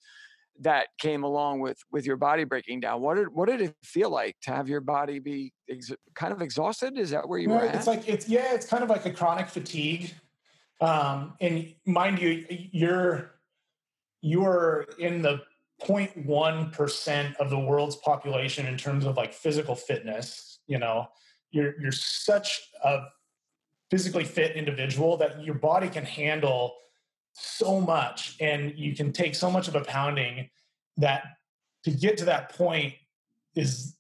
[0.61, 3.01] that came along with with your body breaking down.
[3.01, 6.43] What did what did it feel like to have your body be ex- kind of
[6.43, 6.99] exhausted?
[6.99, 7.65] Is that where you were?
[7.65, 10.13] It's like it's yeah, it's kind of like a chronic fatigue.
[10.81, 13.33] Um, and mind you, you're
[14.21, 15.43] you're in the
[15.83, 20.59] 0.1 percent of the world's population in terms of like physical fitness.
[20.67, 21.09] You know,
[21.51, 23.05] you're you're such a
[23.91, 26.75] physically fit individual that your body can handle
[27.33, 30.49] so much and you can take so much of a pounding
[30.97, 31.23] that
[31.85, 32.95] to get to that point
[33.55, 33.97] is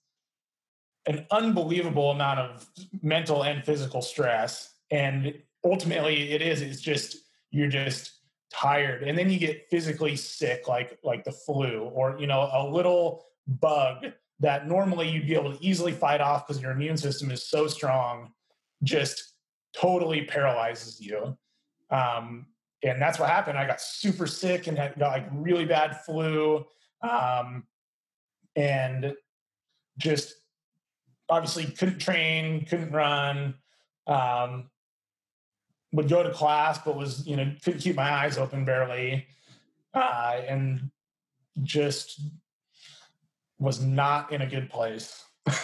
[1.06, 2.66] an unbelievable amount of
[3.02, 7.16] mental and physical stress and ultimately it is it's just
[7.50, 8.18] you're just
[8.50, 9.02] tired.
[9.02, 13.24] And then you get physically sick like like the flu or you know a little
[13.46, 14.06] bug
[14.40, 17.66] that normally you'd be able to easily fight off because your immune system is so
[17.66, 18.32] strong
[18.82, 19.34] just
[19.74, 21.36] totally paralyzes you.
[21.90, 22.46] Um,
[22.82, 23.58] and that's what happened.
[23.58, 26.64] I got super sick and had got like really bad flu,
[27.02, 27.64] um,
[28.56, 29.14] and
[29.98, 30.34] just
[31.28, 33.54] obviously couldn't train, couldn't run.
[34.06, 34.70] Um,
[35.92, 39.26] would go to class, but was you know couldn't keep my eyes open barely,
[39.94, 40.90] uh, and
[41.62, 42.20] just
[43.58, 45.24] was not in a good place.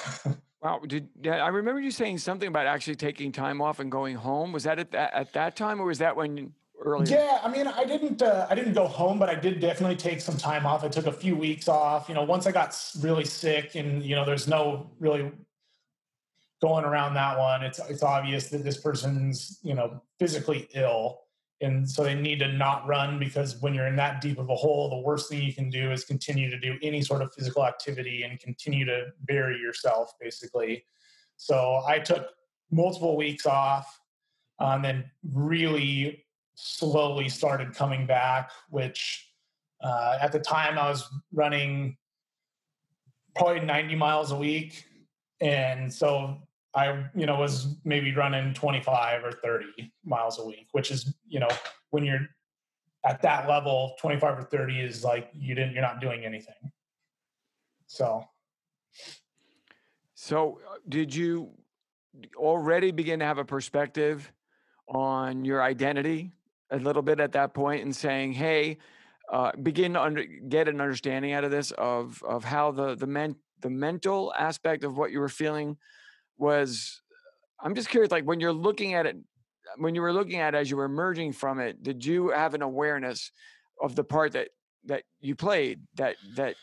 [0.65, 4.51] Wow, did I remember you saying something about actually taking time off and going home?
[4.51, 7.17] Was that at that at that time, or was that when earlier?
[7.17, 10.21] Yeah, I mean, I didn't uh, I didn't go home, but I did definitely take
[10.21, 10.85] some time off.
[10.85, 12.09] I took a few weeks off.
[12.09, 15.31] You know, once I got really sick, and you know, there's no really
[16.61, 17.63] going around that one.
[17.63, 21.21] It's it's obvious that this person's you know physically ill,
[21.61, 24.57] and so they need to not run because when you're in that deep of a
[24.57, 27.67] hole, the worst thing you can do is continue to do any sort of physical
[27.67, 30.85] activity and continue to bury yourself, basically.
[31.37, 32.29] So I took
[32.71, 34.01] multiple weeks off,
[34.59, 39.29] and then really slowly started coming back, which
[39.83, 41.97] uh, at the time I was running
[43.37, 44.85] probably 90 miles a week.
[45.41, 46.39] And so
[46.75, 51.41] I, you know, was maybe running 25 or 30 miles a week, which is, you
[51.41, 51.49] know,
[51.91, 52.27] when you're
[53.05, 56.55] at that level, 25 or 30 is like you didn't, you're not doing anything.
[57.87, 58.25] So,
[60.15, 61.51] so uh, did you
[62.37, 64.33] already begin to have a perspective
[64.89, 66.33] on your identity
[66.75, 68.79] a little bit at that point and saying, "Hey,
[69.31, 73.07] uh, begin to under, get an understanding out of this of of how the the
[73.07, 75.77] men the mental aspect of what you were feeling
[76.37, 77.01] was."
[77.61, 79.17] I'm just curious, like when you're looking at it,
[79.79, 82.53] when you were looking at it as you were emerging from it, did you have
[82.53, 83.31] an awareness
[83.81, 84.49] of the part that
[84.87, 86.57] that you played that that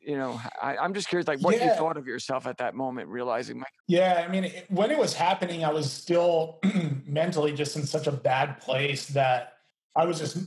[0.00, 1.72] you know I, am just curious like what yeah.
[1.72, 4.98] you thought of yourself at that moment realizing my yeah i mean it, when it
[4.98, 6.60] was happening i was still
[7.06, 9.53] mentally just in such a bad place that
[9.96, 10.38] i was just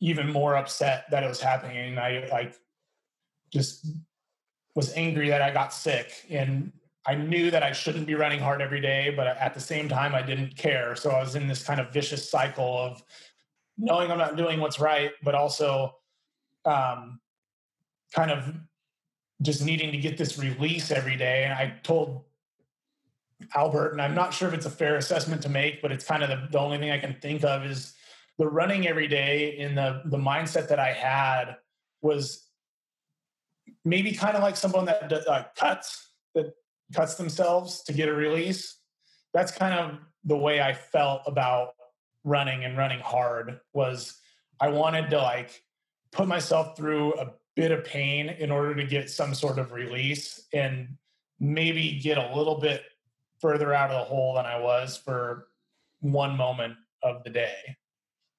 [0.00, 2.54] even more upset that it was happening and i like
[3.52, 3.86] just
[4.74, 6.72] was angry that i got sick and
[7.08, 10.14] I knew that I shouldn't be running hard every day, but at the same time,
[10.14, 10.94] I didn't care.
[10.94, 13.02] So I was in this kind of vicious cycle of
[13.78, 15.94] knowing I'm not doing what's right, but also
[16.66, 17.18] um,
[18.14, 18.54] kind of
[19.40, 21.44] just needing to get this release every day.
[21.44, 22.24] And I told
[23.54, 26.22] Albert, and I'm not sure if it's a fair assessment to make, but it's kind
[26.22, 27.94] of the, the only thing I can think of is
[28.38, 31.56] the running every day in the the mindset that I had
[32.02, 32.46] was
[33.84, 36.54] maybe kind of like someone that uh, cuts that
[36.94, 38.78] cuts themselves to get a release.
[39.34, 41.70] That's kind of the way I felt about
[42.24, 44.18] running and running hard was
[44.60, 45.62] I wanted to like
[46.12, 50.46] put myself through a bit of pain in order to get some sort of release
[50.52, 50.96] and
[51.40, 52.82] maybe get a little bit
[53.40, 55.48] further out of the hole than I was for
[56.00, 57.76] one moment of the day.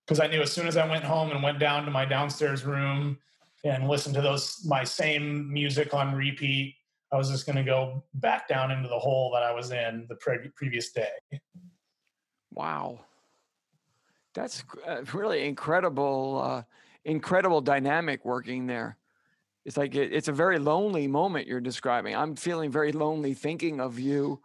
[0.10, 2.66] Because I knew as soon as I went home and went down to my downstairs
[2.66, 3.20] room
[3.64, 6.74] and listened to those my same music on repeat,
[7.12, 10.08] I was just going to go back down into the hole that I was in
[10.10, 11.12] the pre- previous day.
[12.52, 13.02] Wow,
[14.34, 16.64] that's uh, really incredible, uh,
[17.06, 18.98] incredible dynamic working there.
[19.64, 22.16] It's like it, it's a very lonely moment you're describing.
[22.16, 24.42] I'm feeling very lonely thinking of you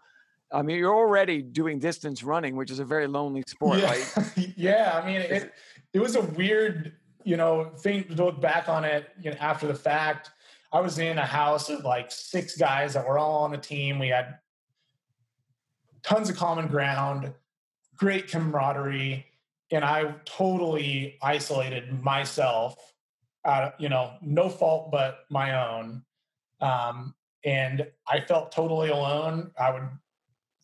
[0.55, 3.91] I mean, you're already doing distance running, which is a very lonely sport, yeah.
[3.91, 4.53] right?
[4.57, 5.53] yeah, I mean, it
[5.93, 6.93] it was a weird,
[7.25, 10.31] you know, thing to look back on it you know, after the fact.
[10.73, 13.99] I was in a house of like six guys that were all on a team.
[13.99, 14.39] We had
[16.03, 17.33] tons of common ground,
[17.97, 19.25] great camaraderie,
[19.71, 22.77] and I totally isolated myself.
[23.47, 26.03] Out of, you know, no fault but my own.
[26.61, 27.15] Um,
[27.45, 29.51] and I felt totally alone.
[29.61, 29.89] I would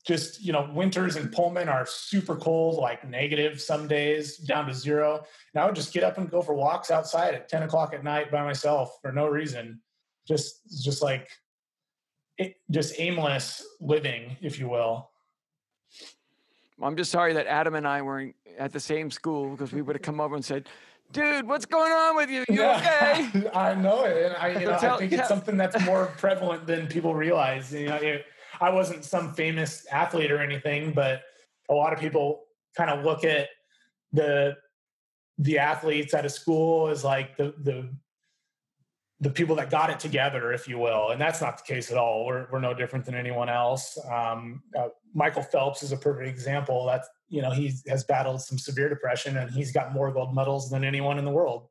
[0.06, 4.74] just you know winters in pullman are super cold like negative some days down to
[4.74, 5.24] zero.
[5.54, 8.02] And i would just get up and go for walks outside at 10 o'clock at
[8.02, 9.80] night by myself for no reason.
[10.26, 11.28] Just just like
[12.38, 15.10] it, just aimless living if you will.
[16.82, 19.96] I'm just sorry that adam and i weren't at the same school because we would
[19.96, 20.66] have come over and said
[21.12, 22.44] dude what's going on with you?
[22.48, 23.50] You yeah, okay?
[23.54, 26.86] I know it and i, you know, I think it's something that's more prevalent than
[26.86, 28.24] people realize you know it,
[28.60, 31.22] I wasn't some famous athlete or anything, but
[31.68, 32.44] a lot of people
[32.76, 33.48] kind of look at
[34.12, 34.56] the
[35.38, 37.88] the athletes at a school as like the the
[39.22, 41.98] the people that got it together, if you will, and that's not the case at
[41.98, 42.26] all.
[42.26, 43.98] We're we're no different than anyone else.
[44.10, 46.86] Um, uh, Michael Phelps is a perfect example.
[46.86, 50.70] That's you know he has battled some severe depression and he's got more gold medals
[50.70, 51.68] than anyone in the world.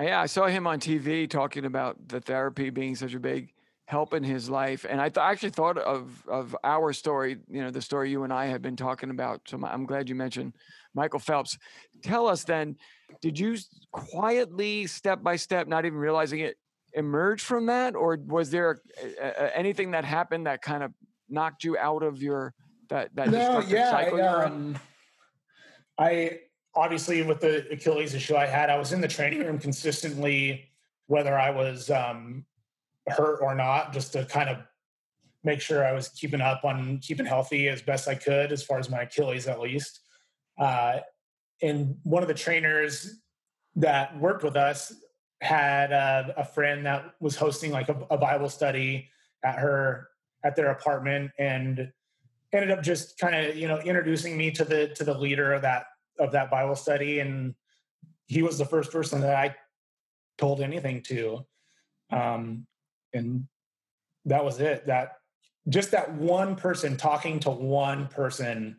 [0.00, 3.52] Yeah, I saw him on TV talking about the therapy being such a big
[3.88, 4.84] help in his life.
[4.86, 8.32] And I th- actually thought of of our story, you know, the story you and
[8.32, 9.40] I have been talking about.
[9.48, 10.52] So I'm glad you mentioned
[10.94, 11.56] Michael Phelps.
[12.02, 12.76] Tell us then,
[13.22, 13.56] did you
[13.90, 16.56] quietly, step by step, not even realizing it,
[16.92, 18.82] emerge from that, or was there
[19.54, 20.92] anything that happened that kind of
[21.30, 22.52] knocked you out of your
[22.90, 24.78] that that no, destructive yeah, cycle I, um,
[25.96, 26.40] I
[26.74, 30.70] obviously with the Achilles issue I had, I was in the training room consistently,
[31.06, 32.44] whether I was um,
[33.08, 34.58] hurt or not, just to kind of
[35.44, 38.78] make sure I was keeping up on keeping healthy as best I could, as far
[38.78, 40.00] as my Achilles at least.
[40.58, 40.98] Uh,
[41.62, 43.20] and one of the trainers
[43.76, 44.92] that worked with us
[45.40, 49.08] had uh, a friend that was hosting like a, a Bible study
[49.44, 50.08] at her
[50.44, 51.90] at their apartment, and
[52.52, 55.62] ended up just kind of you know introducing me to the to the leader of
[55.62, 55.86] that
[56.18, 57.54] of that Bible study, and
[58.26, 59.54] he was the first person that I
[60.36, 61.46] told anything to.
[62.10, 62.66] Um,
[63.14, 63.46] and
[64.24, 65.12] that was it that
[65.68, 68.76] just that one person talking to one person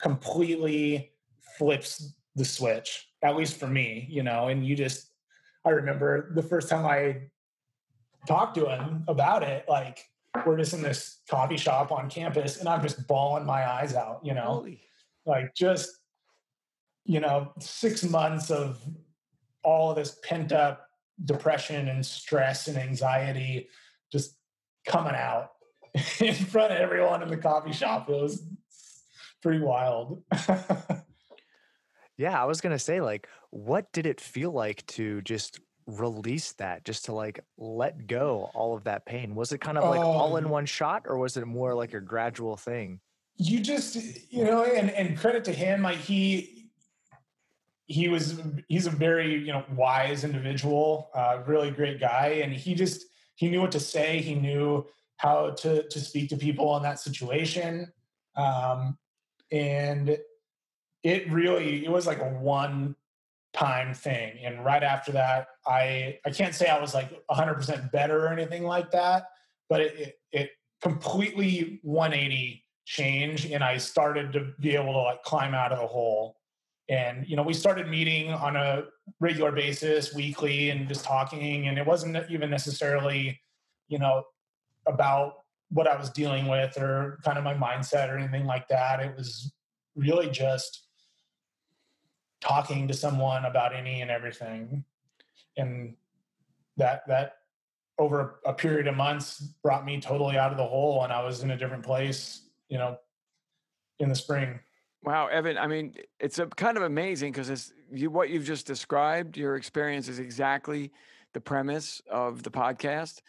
[0.00, 1.12] completely
[1.58, 5.10] flips the switch at least for me you know and you just
[5.64, 7.16] i remember the first time i
[8.26, 10.04] talked to him about it like
[10.46, 14.20] we're just in this coffee shop on campus and i'm just bawling my eyes out
[14.22, 14.80] you know Holy.
[15.26, 15.90] like just
[17.04, 18.80] you know six months of
[19.62, 20.88] all of this pent up
[21.24, 23.68] depression and stress and anxiety
[24.10, 24.36] just
[24.86, 25.52] coming out
[26.20, 28.08] in front of everyone in the coffee shop.
[28.08, 28.46] It was
[29.42, 30.22] pretty wild.
[32.16, 36.52] yeah, I was going to say, like, what did it feel like to just release
[36.52, 39.34] that, just to like let go all of that pain?
[39.34, 41.74] Was it kind of like um, all in um one shot, or was it more
[41.74, 43.00] like a gradual thing?
[43.36, 43.96] You just,
[44.32, 46.61] you know, and, and credit to him, like, he,
[47.92, 52.40] he was he's a very you know wise individual uh, really great guy.
[52.42, 54.20] And he just he knew what to say.
[54.20, 54.86] He knew
[55.16, 57.92] how to to speak to people in that situation.
[58.36, 58.98] Um,
[59.50, 60.18] and
[61.02, 62.96] it really it was like a one
[63.52, 64.38] time thing.
[64.44, 68.64] And right after that i i can't say i was like 100% better or anything
[68.64, 69.26] like that
[69.68, 70.50] but it it, it
[70.82, 73.46] completely 180 change.
[73.46, 76.36] And I started to be able to like climb out of the hole.
[76.92, 78.84] And you know, we started meeting on a
[79.18, 81.68] regular basis, weekly, and just talking.
[81.68, 83.40] And it wasn't even necessarily,
[83.88, 84.24] you know,
[84.86, 85.36] about
[85.70, 89.00] what I was dealing with or kind of my mindset or anything like that.
[89.00, 89.50] It was
[89.96, 90.86] really just
[92.42, 94.84] talking to someone about any and everything.
[95.56, 95.94] And
[96.76, 97.36] that that
[97.98, 101.42] over a period of months brought me totally out of the hole and I was
[101.42, 102.98] in a different place, you know,
[103.98, 104.60] in the spring.
[105.04, 108.66] Wow, Evan, I mean, it's a kind of amazing because it's you what you've just
[108.66, 110.92] described, your experience is exactly
[111.34, 113.20] the premise of the podcast.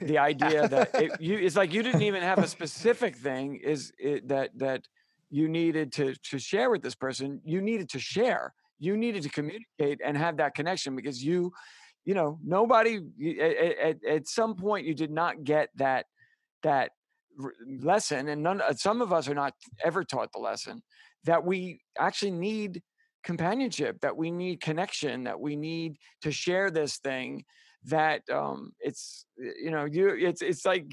[0.00, 3.92] The idea that it, you it's like you didn't even have a specific thing is
[3.98, 4.86] it, that that
[5.30, 7.40] you needed to to share with this person.
[7.44, 8.54] You needed to share.
[8.78, 9.34] You needed to mm-hmm.
[9.34, 11.52] communicate and have that connection because you
[12.06, 13.00] you know nobody
[13.38, 16.06] at, at, at some point you did not get that
[16.62, 16.92] that
[17.80, 19.52] lesson and none uh, some of us are not
[19.84, 20.82] ever taught the lesson
[21.24, 22.82] that we actually need
[23.24, 27.44] companionship that we need connection that we need to share this thing
[27.84, 30.86] that um it's you know you it's it's like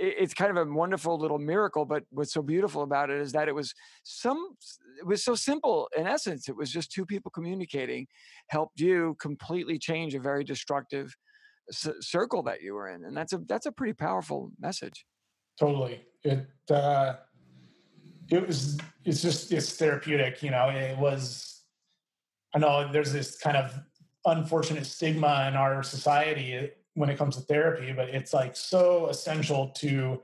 [0.00, 3.48] it's kind of a wonderful little miracle but what's so beautiful about it is that
[3.48, 3.72] it was
[4.02, 4.50] some
[5.00, 8.06] it was so simple in essence it was just two people communicating
[8.48, 11.14] helped you completely change a very destructive
[11.70, 15.04] c- circle that you were in and that's a that's a pretty powerful message.
[15.58, 17.14] Totally it uh
[18.30, 21.62] it was it's just it's therapeutic you know it was
[22.54, 23.72] i know there's this kind of
[24.26, 29.68] unfortunate stigma in our society when it comes to therapy, but it's like so essential
[29.68, 30.20] to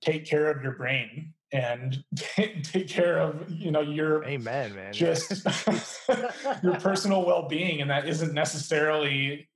[0.00, 4.92] take care of your brain and take care of you know your amen man.
[4.92, 5.30] just
[6.62, 9.48] your personal well-being and that isn't necessarily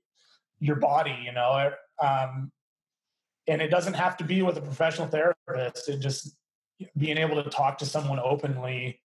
[0.59, 1.70] your body you know
[2.03, 2.51] um,
[3.47, 5.89] and it doesn't have to be with a professional therapist.
[5.89, 6.37] It just
[6.97, 9.01] being able to talk to someone openly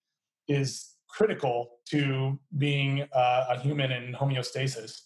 [0.47, 5.01] is critical to being uh, a human in homeostasis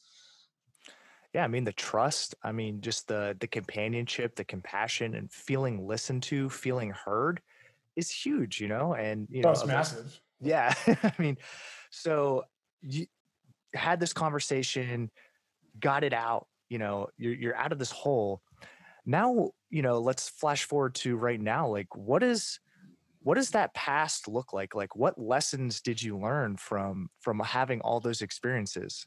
[1.34, 5.88] yeah, I mean the trust, I mean just the the companionship, the compassion and feeling
[5.88, 7.42] listened to, feeling heard
[7.96, 8.96] is huge, you know?
[8.96, 10.20] And you know, that's massive.
[10.42, 10.74] Yeah.
[10.88, 11.38] I mean,
[11.90, 12.44] so
[12.82, 13.06] you
[13.74, 15.10] had this conversation,
[15.80, 18.42] got it out, you know, you're you're out of this hole.
[19.06, 21.68] Now, you know, let's flash forward to right now.
[21.68, 22.60] Like what is
[23.24, 24.74] what does that past look like?
[24.74, 29.06] Like what lessons did you learn from from having all those experiences?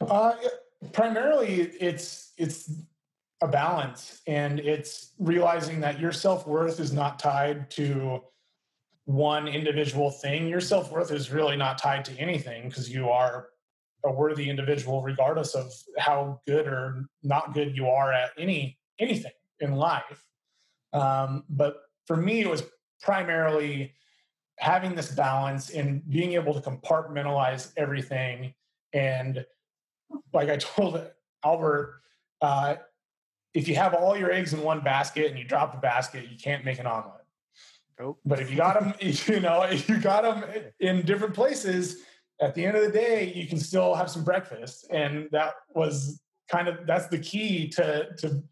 [0.00, 0.34] Uh,
[0.92, 2.72] primarily it's it's
[3.42, 8.20] a balance and it's realizing that your self-worth is not tied to
[9.04, 13.48] one individual thing your self-worth is really not tied to anything because you are
[14.04, 19.32] a worthy individual regardless of how good or not good you are at any anything
[19.60, 20.24] in life
[20.92, 21.76] um, but
[22.06, 22.62] for me it was
[23.00, 23.92] primarily
[24.58, 28.52] having this balance and being able to compartmentalize everything
[28.92, 29.44] and
[30.32, 31.00] like I told
[31.44, 32.00] Albert,
[32.40, 32.76] uh,
[33.54, 36.36] if you have all your eggs in one basket and you drop the basket, you
[36.36, 37.24] can't make an omelet.
[37.98, 38.18] Nope.
[38.24, 40.44] But if you got them, you know, if you got them
[40.78, 42.02] in different places,
[42.40, 44.86] at the end of the day, you can still have some breakfast.
[44.90, 48.42] And that was kind of that's the key to to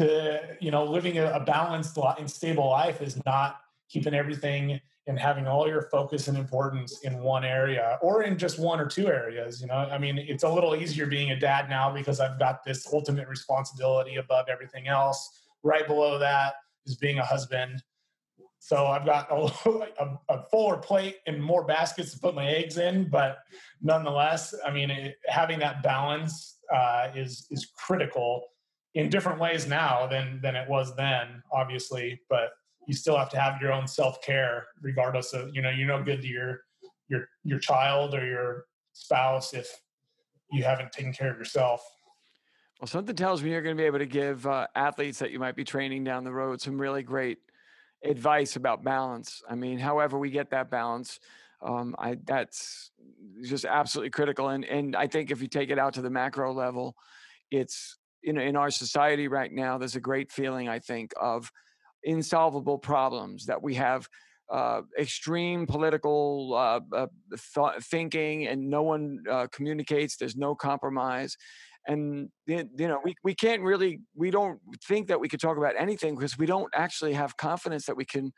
[0.00, 5.46] to you know living a, balanced and stable life is not keeping everything and having
[5.46, 9.60] all your focus and importance in one area or in just one or two areas
[9.60, 9.74] you know?
[9.74, 13.28] I mean it's a little easier being a dad now because i've got this ultimate
[13.28, 15.42] responsibility above everything else.
[15.62, 16.54] Right below that
[16.86, 17.82] is being a husband.
[18.58, 19.52] So i've got a,
[20.02, 23.38] a, a fuller plate and more baskets to put my eggs in but
[23.82, 28.44] nonetheless i mean it, having that balance uh, is is critical
[28.94, 32.50] in different ways now than than it was then obviously but
[32.86, 36.20] you still have to have your own self-care regardless of you know you're no good
[36.22, 36.60] to your
[37.08, 39.68] your your child or your spouse if
[40.50, 41.84] you haven't taken care of yourself.
[42.80, 45.38] Well something tells me you're going to be able to give uh, athletes that you
[45.38, 47.38] might be training down the road some really great
[48.04, 49.42] advice about balance.
[49.48, 51.20] I mean however we get that balance
[51.62, 52.90] um, I, that's
[53.42, 54.48] just absolutely critical.
[54.48, 56.96] And and i think if you take it out to the macro level
[57.50, 61.50] it's know in our society right now there's a great feeling i think of
[62.02, 64.08] insolvable problems that we have
[64.50, 71.36] uh, extreme political uh, uh, th- thinking and no one uh, communicates there's no compromise.
[71.86, 75.74] And you know we, we can't really we don't think that we could talk about
[75.78, 78.32] anything because we don't actually have confidence that we can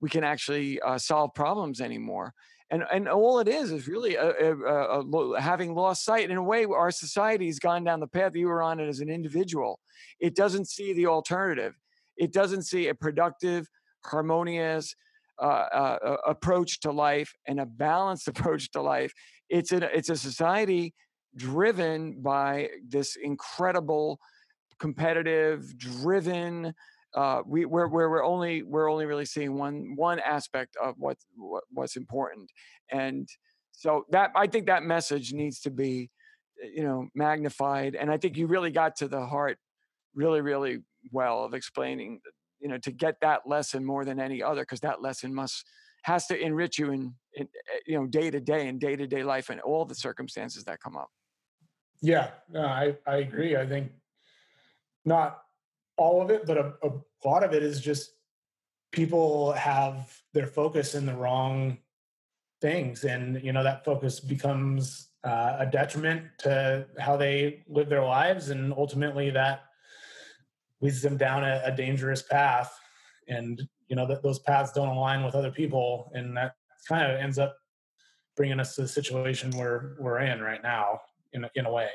[0.00, 2.32] we can actually uh, solve problems anymore
[2.70, 6.42] and and all it is is really a, a, a, having lost sight in a
[6.42, 9.80] way our society's gone down the path you were on it as an individual
[10.20, 11.74] it doesn't see the alternative
[12.18, 13.68] it doesn't see a productive,
[14.04, 14.94] harmonious
[15.40, 19.12] uh, uh, approach to life and a balanced approach to life.
[19.48, 20.94] It's a it's a society
[21.36, 24.18] driven by this incredible,
[24.78, 26.74] competitive, driven.
[27.14, 31.16] Uh, we we're, we're we're only we're only really seeing one one aspect of what,
[31.70, 32.50] what's important,
[32.90, 33.28] and
[33.72, 36.10] so that I think that message needs to be,
[36.74, 37.94] you know, magnified.
[37.94, 39.58] And I think you really got to the heart,
[40.14, 40.80] really really
[41.10, 42.20] well of explaining,
[42.60, 45.64] you know, to get that lesson more than any other, because that lesson must
[46.02, 49.06] has to enrich you in, in eh, you know day to day and day to
[49.06, 51.08] day life and all the circumstances that come up.
[52.00, 53.56] Yeah, no, I, I agree.
[53.56, 53.92] I think
[55.04, 55.42] not
[55.98, 56.90] all of it, but a, a
[57.28, 58.12] lot of it is just
[58.92, 61.78] people have their focus in the wrong
[62.60, 63.04] things.
[63.04, 68.48] And, you know, that focus becomes uh, a detriment to how they live their lives.
[68.50, 69.64] And ultimately that
[70.80, 72.72] leads them down a, a dangerous path.
[73.28, 76.10] And, you know, that those paths don't align with other people.
[76.14, 76.54] And that
[76.88, 77.56] kind of ends up
[78.36, 81.00] bringing us to the situation where we're in right now
[81.32, 81.90] in in a way.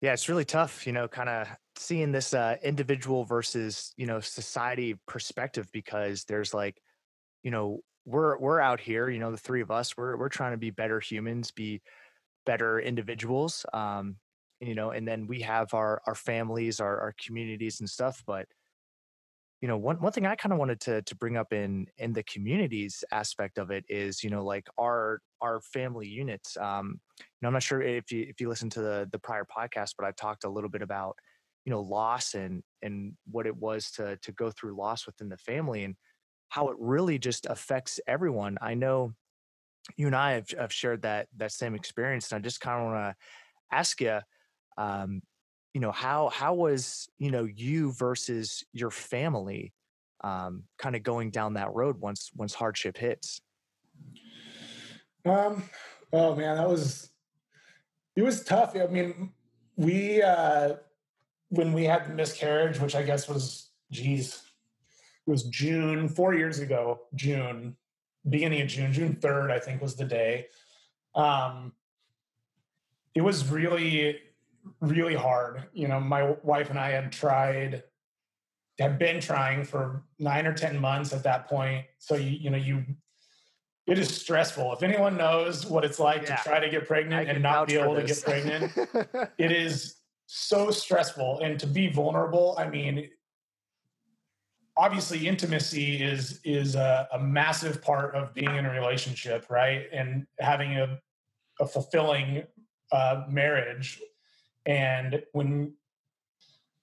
[0.00, 4.20] Yeah, it's really tough, you know, kind of seeing this uh, individual versus you know
[4.20, 6.80] society perspective because there's like,
[7.42, 10.52] you know, we're we're out here, you know, the three of us, we're we're trying
[10.52, 11.82] to be better humans, be
[12.46, 14.16] better individuals, um,
[14.60, 18.48] you know, and then we have our our families, our our communities and stuff, but
[19.60, 22.12] you know one one thing i kind of wanted to to bring up in in
[22.12, 27.24] the communities aspect of it is you know like our our family units um you
[27.42, 30.06] know i'm not sure if you if you listen to the the prior podcast but
[30.06, 31.16] i talked a little bit about
[31.64, 35.36] you know loss and and what it was to to go through loss within the
[35.38, 35.96] family and
[36.48, 38.56] how it really just affects everyone.
[38.62, 39.14] I know
[39.96, 42.92] you and i have, have shared that that same experience and i just kind of
[42.92, 44.18] want to ask you
[44.78, 45.22] um
[45.76, 49.74] you know how how was you know you versus your family
[50.24, 53.42] um, kind of going down that road once once hardship hits?
[55.26, 55.64] Um
[56.14, 57.10] oh man that was
[58.16, 59.32] it was tough i mean
[59.76, 60.76] we uh
[61.50, 64.40] when we had the miscarriage which i guess was geez
[65.26, 67.76] it was june four years ago june
[68.30, 70.46] beginning of june june 3rd i think was the day
[71.16, 71.72] um
[73.16, 74.20] it was really
[74.80, 75.64] really hard.
[75.72, 77.82] You know, my wife and I had tried,
[78.78, 81.86] had been trying for nine or 10 months at that point.
[81.98, 82.84] So, you, you know, you,
[83.86, 84.72] it is stressful.
[84.72, 86.36] If anyone knows what it's like yeah.
[86.36, 88.72] to try to get pregnant and not be able to get pregnant,
[89.38, 89.96] it is
[90.26, 91.40] so stressful.
[91.42, 93.08] And to be vulnerable, I mean,
[94.76, 100.26] obviously intimacy is is a, a, massive part of being in a relationship right and
[100.38, 100.98] having a,
[101.60, 102.42] a fulfilling
[102.92, 104.00] uh, marriage
[104.66, 105.72] and when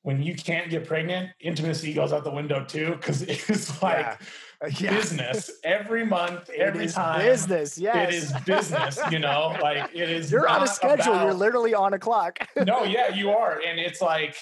[0.03, 4.17] when you can't get pregnant, intimacy goes out the window too because it's like yeah.
[4.61, 4.95] Uh, yeah.
[4.95, 7.21] business every month, every time.
[7.21, 8.09] Business, yes.
[8.09, 10.31] It is business, you know, like it is.
[10.31, 11.13] You're on a schedule.
[11.13, 12.39] About, you're literally on a clock.
[12.65, 14.35] no, yeah, you are, and it's like,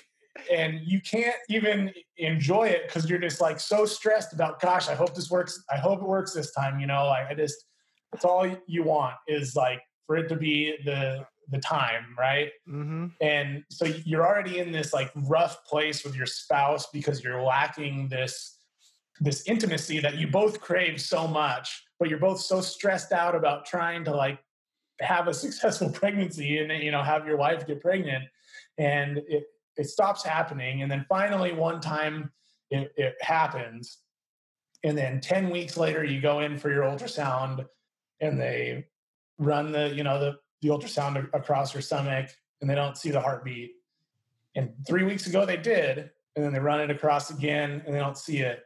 [0.51, 4.59] and you can't even enjoy it because you're just like so stressed about.
[4.59, 5.63] Gosh, I hope this works.
[5.71, 6.79] I hope it works this time.
[6.79, 7.65] You know, like I just,
[8.11, 12.51] that's all you want is like for it to be the the time, right?
[12.67, 13.07] Mm-hmm.
[13.19, 18.07] And so you're already in this like rough place with your spouse because you're lacking
[18.09, 18.57] this
[19.19, 23.65] this intimacy that you both crave so much, but you're both so stressed out about
[23.65, 24.39] trying to like
[24.99, 28.23] have a successful pregnancy and you know have your wife get pregnant,
[28.77, 29.43] and it
[29.77, 32.31] it stops happening, and then finally one time
[32.71, 33.99] it, it happens,
[34.83, 37.65] and then ten weeks later you go in for your ultrasound,
[38.21, 38.85] and they
[39.37, 42.29] run the you know the the ultrasound across her stomach
[42.61, 43.71] and they don't see the heartbeat.
[44.55, 47.99] And three weeks ago they did, and then they run it across again and they
[47.99, 48.63] don't see it.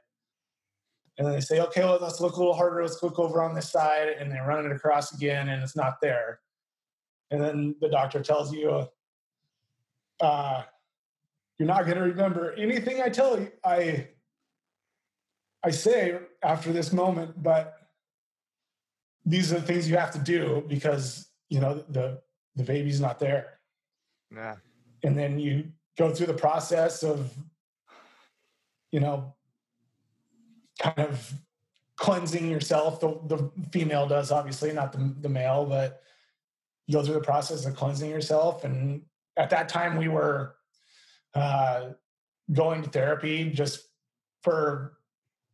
[1.18, 2.82] And then they say, okay, well, let's look a little harder.
[2.82, 4.10] Let's look over on this side.
[4.20, 6.40] And they run it across again and it's not there.
[7.32, 8.88] And then the doctor tells you,
[10.20, 10.64] uh,
[11.58, 13.50] you're not going to remember anything I tell you.
[13.64, 14.10] I,
[15.64, 17.78] I say after this moment, but
[19.26, 22.20] these are the things you have to do because you know the
[22.58, 23.60] the baby's not there.
[24.30, 24.56] Yeah.
[25.04, 27.34] And then you go through the process of
[28.92, 29.34] you know
[30.82, 31.34] kind of
[31.96, 33.00] cleansing yourself.
[33.00, 36.02] The, the female does obviously not the, the male but
[36.88, 38.66] you go through the process of cleansing yourself.
[38.66, 39.04] And
[39.38, 40.56] at that time we were
[41.34, 41.92] uh,
[42.52, 43.88] going to therapy just
[44.44, 44.95] for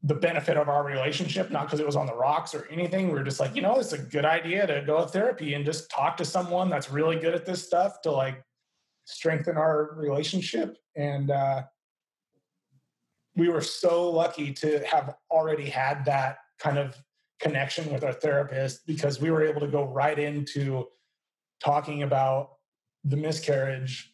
[0.03, 3.07] the benefit of our relationship, not because it was on the rocks or anything.
[3.07, 5.63] We were just like, you know, it's a good idea to go to therapy and
[5.63, 8.43] just talk to someone that's really good at this stuff to like
[9.05, 10.77] strengthen our relationship.
[10.95, 11.63] And uh,
[13.35, 16.95] we were so lucky to have already had that kind of
[17.39, 20.87] connection with our therapist because we were able to go right into
[21.63, 22.53] talking about
[23.03, 24.13] the miscarriage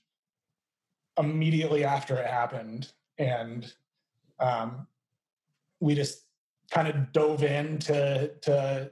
[1.17, 3.73] immediately after it happened and
[4.39, 4.85] um,
[5.79, 6.23] we just
[6.71, 8.91] kind of dove into to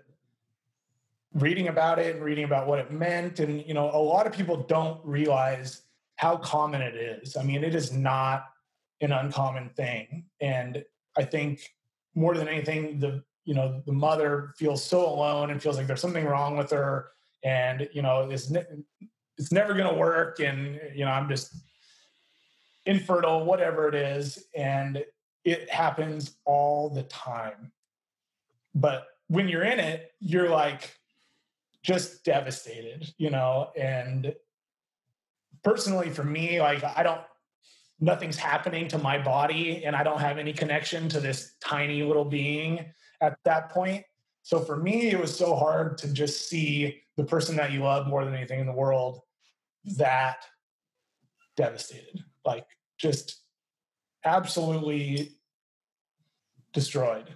[1.34, 3.40] reading about it and reading about what it meant.
[3.40, 5.82] And you know a lot of people don't realize
[6.16, 7.36] how common it is.
[7.36, 8.46] I mean it is not
[9.02, 10.26] an uncommon thing.
[10.42, 10.84] And
[11.18, 11.74] i think
[12.14, 16.02] more than anything the you know the mother feels so alone and feels like there's
[16.02, 17.12] something wrong with her.
[17.44, 18.66] And you know it's ne-
[19.38, 20.40] it's never going to work.
[20.40, 21.54] And you know i'm just
[22.86, 24.46] infertile whatever it is.
[24.56, 25.04] And
[25.46, 27.72] it happens all the time.
[28.74, 30.96] But when you're in it you're like
[31.84, 33.72] just devastated you know?
[33.78, 34.36] And
[35.64, 37.22] personally for me like i don't
[38.00, 42.26] nothing's happening to my body and i don't have any connection to this tiny little
[42.26, 42.86] being
[43.22, 44.04] at that point.
[44.44, 48.08] So for me it was so hard to just see the person that you love
[48.08, 49.22] more than anything in the world
[49.98, 50.46] that
[51.56, 52.66] devastated like
[52.98, 53.45] just
[54.26, 55.32] absolutely
[56.74, 57.30] destroyed.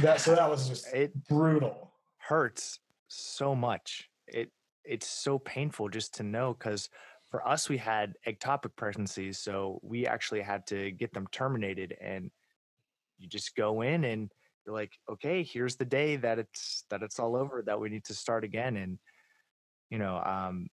[0.00, 1.92] That so that was just it brutal.
[2.18, 2.78] hurts
[3.08, 4.08] so much.
[4.26, 4.50] It
[4.84, 6.88] it's so painful just to know because
[7.30, 12.30] for us we had ectopic pregnancies, so we actually had to get them terminated, and
[13.18, 14.30] you just go in and
[14.64, 18.04] you're like, okay, here's the day that it's that it's all over, that we need
[18.04, 18.98] to start again, and
[19.90, 20.68] you know, um,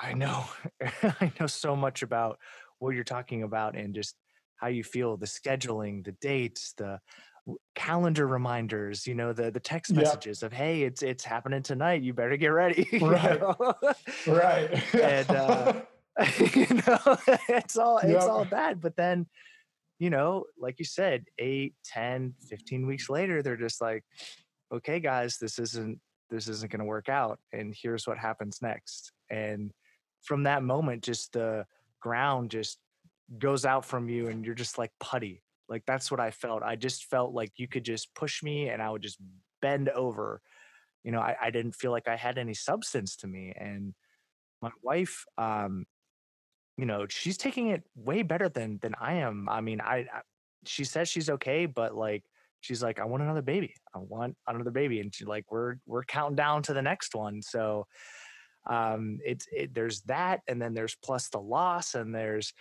[0.00, 0.44] I know
[1.02, 2.38] I know so much about
[2.78, 4.16] what you're talking about and just
[4.56, 7.00] how you feel, the scheduling, the dates, the
[7.74, 12.02] calendar reminders you know the the text yeah messages of hey it's it's happening tonight
[12.02, 13.40] you better get ready right.
[14.26, 14.94] right.
[14.94, 15.72] And uh
[16.54, 17.16] you know
[17.48, 19.26] it's all it's yeah all bad but then
[19.98, 24.02] you know like you said 8 10 15 weeks later they're just like
[24.72, 26.00] okay guys this isn't
[26.30, 29.70] this isn't going to work out and here's what happens next and
[30.22, 31.64] from that moment just the
[32.00, 32.78] ground just
[33.38, 36.62] goes out from you and you're just like putty like that's what I felt.
[36.62, 39.18] I just felt like you could just push me and I would just
[39.60, 40.40] bend over.
[41.02, 43.52] You know, I, I didn't feel like I had any substance to me.
[43.56, 43.94] And
[44.62, 45.86] my wife, um,
[46.76, 49.48] you know, she's taking it way better than than I am.
[49.48, 50.20] I mean, I, I
[50.64, 52.24] she says she's okay, but like
[52.60, 53.74] she's like, I want another baby.
[53.94, 55.00] I want another baby.
[55.00, 57.42] And she like, we're we're counting down to the next one.
[57.42, 57.86] So
[58.68, 62.52] um it's it, there's that and then there's plus the loss and there's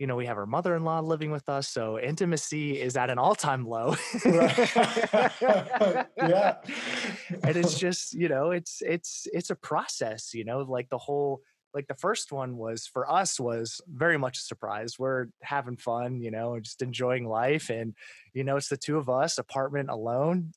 [0.00, 3.66] you know, we have our mother-in-law living with us, so intimacy is at an all-time
[3.66, 3.94] low.
[4.24, 6.06] yeah.
[7.44, 11.42] and it's just, you know, it's it's it's a process, you know, like the whole
[11.74, 14.98] like the first one was for us was very much a surprise.
[14.98, 17.94] We're having fun, you know, just enjoying life and
[18.32, 20.52] you know, it's the two of us, apartment alone.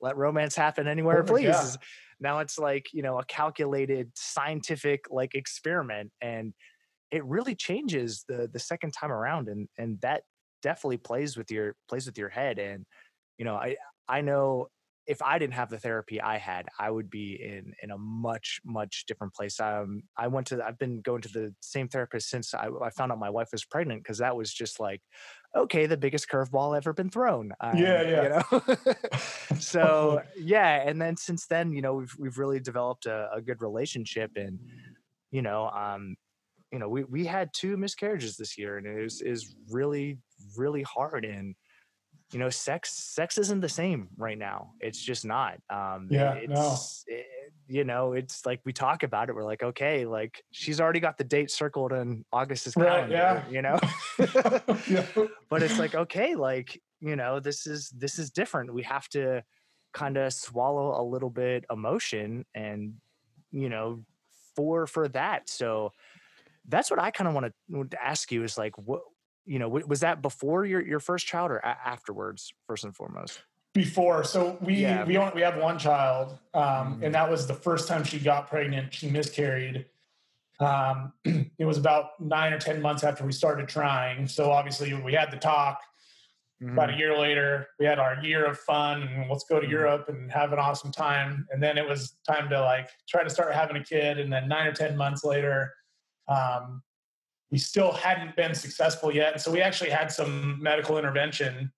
[0.00, 1.44] Let romance happen anywhere, please.
[1.44, 1.70] yeah.
[2.18, 6.54] Now it's like, you know, a calculated scientific like experiment and
[7.10, 10.22] it really changes the the second time around and and that
[10.62, 12.84] definitely plays with your plays with your head and
[13.38, 13.76] you know i
[14.08, 14.66] i know
[15.06, 18.60] if i didn't have the therapy i had i would be in in a much
[18.64, 22.54] much different place um i went to i've been going to the same therapist since
[22.54, 25.00] i, I found out my wife was pregnant because that was just like
[25.54, 28.42] okay the biggest curveball ever been thrown um, Yeah, yeah.
[28.50, 28.76] you know
[29.60, 33.62] so yeah and then since then you know we've we've really developed a, a good
[33.62, 34.58] relationship and
[35.30, 36.16] you know um
[36.76, 40.18] you know, we we had two miscarriages this year, and it was is really
[40.58, 41.24] really hard.
[41.24, 41.54] And
[42.34, 44.72] you know, sex sex isn't the same right now.
[44.80, 45.54] It's just not.
[45.70, 46.76] Um, Yeah, no.
[47.06, 47.24] it,
[47.66, 49.34] you know, it's like we talk about it.
[49.34, 53.14] We're like, okay, like she's already got the date circled in August's Right, calendar.
[53.14, 53.48] yeah.
[53.48, 53.78] You know,
[54.86, 55.06] yeah.
[55.48, 58.74] but it's like okay, like you know, this is this is different.
[58.74, 59.42] We have to
[59.94, 62.96] kind of swallow a little bit emotion and
[63.50, 64.04] you know
[64.54, 65.92] for for that so
[66.68, 69.02] that's what I kind of want to ask you is like, what,
[69.44, 73.42] you know, was that before your, your first child or a- afterwards, first and foremost?
[73.74, 75.04] Before, so we Yeah.
[75.04, 77.04] we only, we have one child, um, Mhm.
[77.04, 78.92] and that was the first time she got pregnant.
[78.94, 79.86] She miscarried.
[80.58, 81.12] Um,
[81.58, 84.26] it was about nine or ten months after we started trying.
[84.26, 85.80] So obviously we had the talk.
[86.62, 86.98] About a Mhm.
[86.98, 89.70] year later, we had our year of fun and let's go to Mhm.
[89.70, 91.46] Europe and have an awesome time.
[91.52, 94.18] And then it was time to like try to start having a kid.
[94.18, 95.74] And then nine or ten months later,
[96.28, 96.82] um,
[97.50, 99.32] we still hadn't been successful yet.
[99.32, 101.70] And so we actually had some medical intervention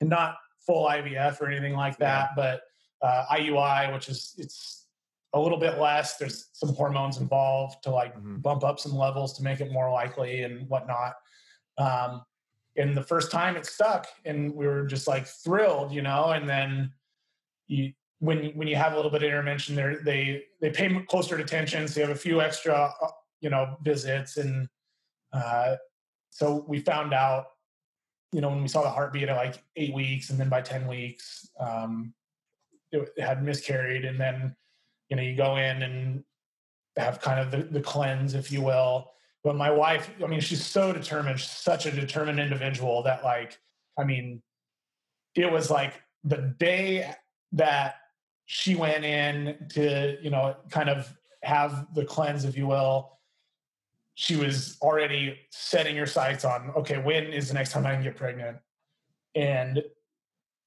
[0.00, 2.62] and not full IVF or anything like that, but
[3.02, 4.86] uh, IUI, which is it's
[5.34, 6.16] a little bit less.
[6.16, 8.40] There's some hormones involved to like Mhm.
[8.40, 11.16] bump up some levels to make it more likely and whatnot.
[11.76, 12.24] Um,
[12.76, 16.30] and the first time it stuck, and we were just like thrilled, you know.
[16.30, 16.92] And then
[17.66, 21.36] you, when when you have a little bit of intervention, there they they pay closer
[21.36, 23.08] attention, so you have a few extra, uh,
[23.40, 24.68] you know, visits, and
[25.32, 25.76] uh,
[26.30, 27.46] so we found out,
[28.32, 30.86] you know, when we saw the heartbeat at like eight weeks, and then by ten
[30.86, 32.14] weeks, um,
[32.92, 34.54] it, it had miscarried, and then
[35.08, 36.24] you know you go in and
[36.96, 39.10] have kind of the, the cleanse, if you will.
[39.42, 43.58] But my wife, I mean, she's so determined, she's such a determined individual that, like,
[43.98, 44.42] I mean,
[45.34, 47.14] it was like the day
[47.52, 47.96] that
[48.46, 53.18] she went in to, you know, kind of have the cleanse, if you will.
[54.14, 58.02] She was already setting her sights on, okay, when is the next time I can
[58.02, 58.58] get pregnant?
[59.34, 59.82] And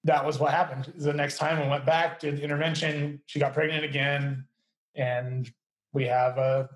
[0.04, 0.94] that was what happened.
[0.98, 4.46] The next time we went back, did intervention, she got pregnant again,
[4.96, 5.52] and
[5.94, 6.70] we have a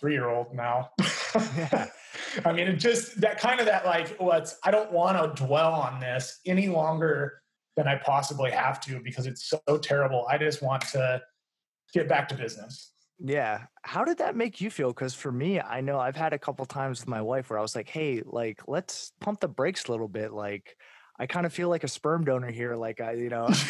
[0.00, 0.90] three-year-old now.
[1.34, 1.86] Yeah.
[2.44, 5.72] I mean, it just that kind of that like, what's I don't want to dwell
[5.72, 7.42] on this any longer
[7.76, 10.26] than I possibly have to because it's so terrible.
[10.28, 11.22] I just want to
[11.92, 12.92] get back to business.
[13.20, 13.64] Yeah.
[13.82, 14.88] How did that make you feel?
[14.88, 17.62] Because for me, I know I've had a couple times with my wife where I
[17.62, 20.32] was like, hey, like, let's pump the brakes a little bit.
[20.32, 20.76] Like,
[21.20, 22.76] I kind of feel like a sperm donor here.
[22.76, 23.46] Like, I, you know,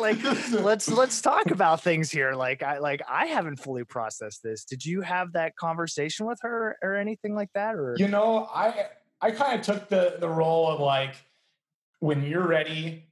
[0.00, 2.32] like, let's let's talk about things here.
[2.32, 4.64] Like, I like I haven't fully processed this.
[4.64, 7.74] Did you have that conversation with her or anything like that?
[7.74, 8.86] Or You know, I
[9.20, 11.16] I kind of took the the role of like
[12.00, 13.04] when you're ready,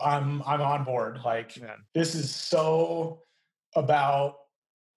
[0.00, 1.20] I'm I'm on board.
[1.22, 1.58] Like
[1.94, 3.20] this is so
[3.76, 4.36] about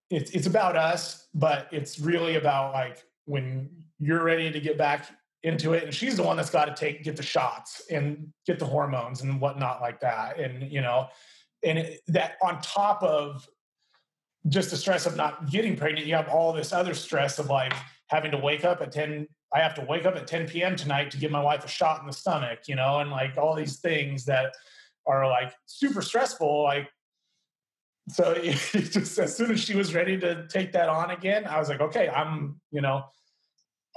[0.09, 3.69] it's it's about us, but it's really about like when
[3.99, 5.09] you're ready to get back
[5.43, 5.83] into it.
[5.83, 9.21] And she's the one that's got to take get the shots and get the hormones
[9.21, 10.39] and whatnot like that.
[10.39, 11.07] And you know,
[11.63, 13.47] and it, that on top of
[14.49, 17.73] just the stress of not getting pregnant, you have all this other stress of like
[18.07, 21.09] having to wake up at 10 i have to wake up at 10 p.m tonight
[21.09, 23.79] to give my wife a shot in the stomach you know and like all these
[23.79, 24.53] things that
[25.07, 26.89] are like super stressful like
[28.09, 31.69] so just as soon as she was ready to take that on again i was
[31.69, 33.03] like okay i'm you know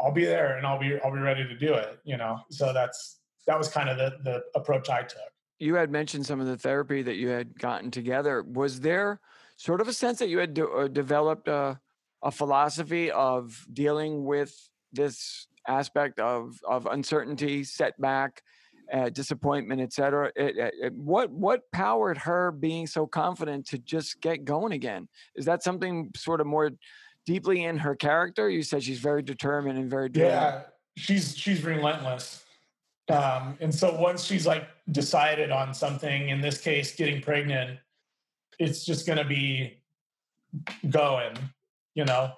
[0.00, 2.72] i'll be there and i'll be i'll be ready to do it you know so
[2.72, 6.46] that's that was kind of the the approach i took You had mentioned some of
[6.46, 8.42] the therapy that you had gotten together.
[8.42, 9.20] Was there
[9.56, 11.80] sort of a sense that you had de- uh, developed a,
[12.22, 14.52] a philosophy of dealing with
[14.92, 18.42] this aspect of of uncertainty, setback,
[18.92, 20.32] uh, disappointment, etc.
[20.92, 25.08] What what powered her being so confident to just get going again?
[25.34, 26.70] Is that something sort of more
[27.24, 28.48] deeply in her character?
[28.48, 30.10] You said she's very determined and very.
[30.12, 30.62] Yeah,
[30.96, 32.44] she's she's relentless.
[33.08, 37.78] Um, and so once she's like decided on something, in this case, getting pregnant,
[38.58, 39.80] it's just going to be
[40.90, 41.36] going,
[41.94, 42.32] you know,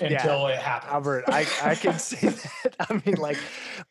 [0.00, 0.92] until it happens.
[0.92, 2.76] Albert, I, I can see that.
[2.80, 3.38] I mean, like,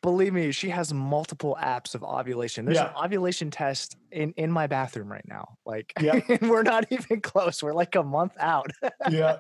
[0.02, 2.66] believe me, she has multiple apps of ovulation.
[2.66, 5.58] There's an ovulation test in, in my bathroom right now.
[5.66, 6.20] Like, Yeah.
[6.30, 7.62] and we're not even close.
[7.62, 8.72] We're like a month out.
[9.10, 9.38] yeah,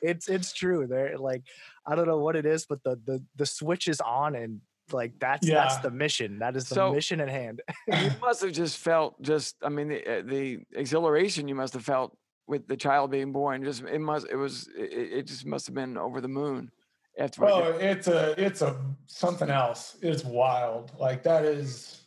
[0.00, 0.86] it's it's true.
[0.86, 1.42] They're like,
[1.86, 4.60] I don't know what it is, but the the the switch is on, and
[4.92, 6.38] like that's that's the mission.
[6.40, 7.62] That is the So- mission at hand.
[7.86, 11.84] you must have just felt just i mean the, uh, the exhilaration you must have
[11.84, 12.16] felt
[12.46, 15.74] with the child being born just it must it was it, it just must have
[15.74, 16.70] been over the moon
[17.18, 18.76] after oh, it's a it's a
[19.06, 19.96] something else.
[20.00, 20.92] It's wild.
[20.98, 22.02] Like that is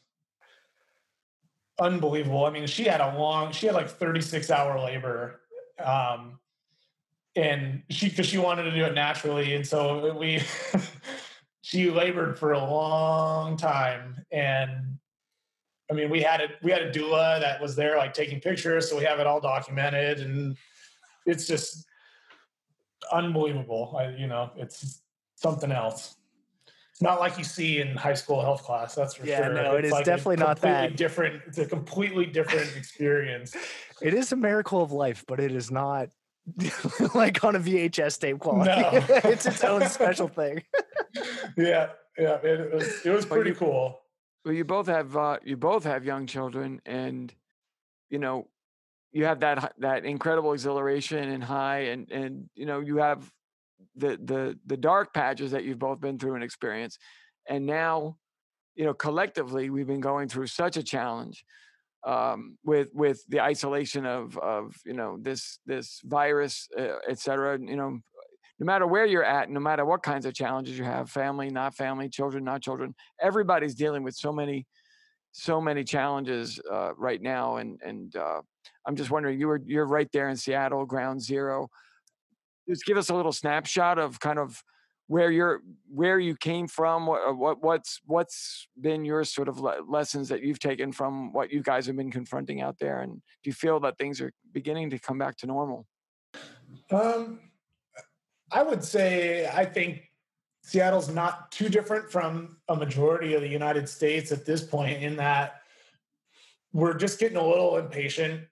[1.80, 2.46] unbelievable.
[2.46, 5.42] I mean, she had a long, she had like 36 hour labor.
[5.84, 6.40] Um,
[7.36, 9.56] and she, cause she wanted to do it naturally.
[9.56, 10.42] And so we,
[11.62, 14.26] she labored for a long time.
[14.32, 14.95] And
[15.90, 18.90] I mean, we had a, we had a doula that was there like taking pictures.
[18.90, 20.58] So we have it all documented and
[21.26, 21.86] it's just
[23.12, 23.96] unbelievable.
[23.98, 25.02] I, you know, it's
[25.36, 26.16] something else.
[26.92, 28.96] It's not like you see in high school health class.
[28.96, 29.54] That's for Yeah, sure.
[29.54, 30.96] no, it It's like definitely not that.
[30.96, 31.42] Different.
[31.46, 33.56] It's a completely different experience.
[34.02, 36.10] it is a miracle of life, but it is not
[37.14, 38.70] like on a VHS tape quality.
[38.72, 38.90] No.
[39.26, 40.64] it's its own special thing.
[41.58, 42.36] yeah, yeah.
[42.44, 44.00] It, was it was pretty you- cool.
[44.46, 47.34] Well you both have uh you both have young children and
[48.10, 48.48] you know
[49.12, 53.32] you have that that incredible exhilaration and high and and you know you have
[53.96, 57.00] the the the dark patches that you've both been through and experienced.
[57.48, 58.18] And now
[58.76, 61.46] you know collectively we've been going through such a challenge
[62.06, 67.58] um, with with the isolation of of you know this this virus uh, et cetera
[67.60, 68.00] you know
[68.60, 71.76] no matter where you're at no matter what kinds of challenges you have family not
[71.76, 74.66] family children not children everybody's dealing with so many
[75.38, 78.40] so many challenges uh, right now, and and uh,
[78.88, 81.68] I'm just wondering, you were you're right there in Seattle, ground zero.
[82.70, 84.64] Just give us a little snapshot of kind of
[85.08, 85.60] where you're
[85.94, 90.30] where you came from what, uh, what what's what's been your sort of le- lessons
[90.30, 93.54] that you've taken from what you guys have been confronting out there and do you
[93.54, 95.86] feel that things are beginning to come back to normal
[96.90, 97.40] Um,
[98.56, 100.10] I would say I think
[100.64, 105.18] Seattle's not too different from a majority of the United States at this point in
[105.18, 105.62] that
[106.72, 108.46] we're just getting a little impatient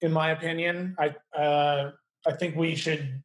[0.00, 0.96] in my opinion.
[0.98, 1.92] I uh,
[2.26, 3.22] I think we should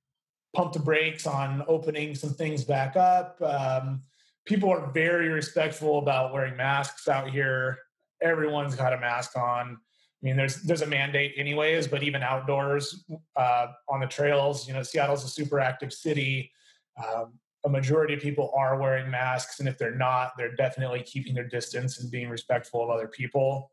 [0.54, 3.42] pump the brakes on opening some things back up.
[3.42, 4.04] Um,
[4.46, 7.78] people are very respectful about wearing masks out here.
[8.22, 9.78] Everyone's got a mask on.
[10.22, 13.06] I mean, there's there's a mandate anyways, but even outdoors
[13.36, 16.52] uh, on the trails, you know, Seattle's a super active city.
[16.98, 17.34] Um,
[17.66, 21.48] a majority of people are wearing masks, and if they're not, they're definitely keeping their
[21.48, 23.72] distance and being respectful of other people.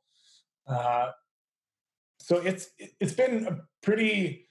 [0.66, 1.10] Uh,
[2.20, 2.70] so it's
[3.00, 4.48] it's been a pretty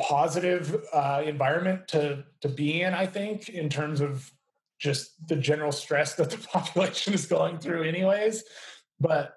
[0.00, 2.94] positive uh, environment to to be in.
[2.94, 4.30] I think in terms of
[4.78, 8.44] just the general stress that the population is going through, anyways.
[9.00, 9.34] But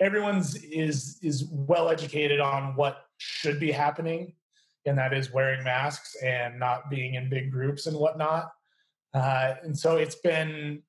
[0.00, 4.34] everyone's is is well educated on what should be happening,
[4.86, 8.50] and that is wearing masks and not being in big groups and whatnot.
[9.14, 10.82] Uh, and so it's been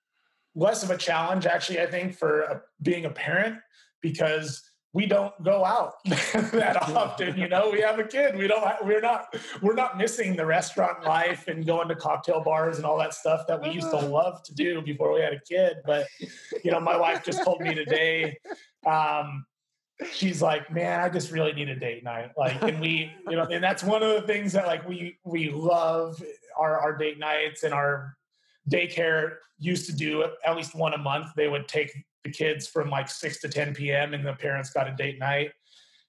[0.56, 1.82] less of a challenge, actually.
[1.82, 3.58] I think for a, being a parent
[4.02, 4.62] because
[4.94, 7.70] we don't go out that often you know?
[7.72, 8.38] We have a kid.
[8.38, 12.78] We don't we're not we're not missing the restaurant life and going to cocktail bars
[12.78, 14.08] and all that stuff that we used to uh-huh.
[14.08, 16.08] love to do before we had a kid but
[16.64, 18.38] you know my wife just told me today
[18.86, 19.46] um,
[20.12, 22.32] she's like man i just really need a date night.
[22.38, 25.50] Like and we you know and that's one of the things that like we we
[25.50, 26.22] love
[26.58, 28.16] our our date nights and our
[28.70, 31.28] daycare used to do at least one a month.
[31.36, 31.92] They would take
[32.24, 34.14] the kids from like 6 to 10 p.m.
[34.14, 35.52] and the parents got a date night.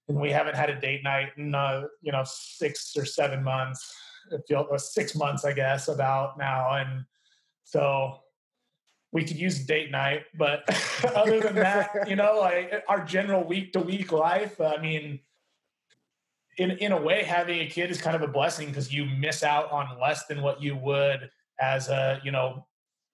[0.09, 3.95] And we haven't had a date night in, uh, you know, six or seven months.
[4.31, 6.75] It feels uh, six months, I guess, about now.
[6.75, 7.05] And
[7.65, 8.21] so
[9.12, 10.65] we could use date night, but
[11.15, 15.21] other than that, you know, like our general week to week life, I mean,
[16.59, 19.43] in in a way, having a kid is kind of a blessing because you miss
[19.43, 22.67] out on less than what you would as a you know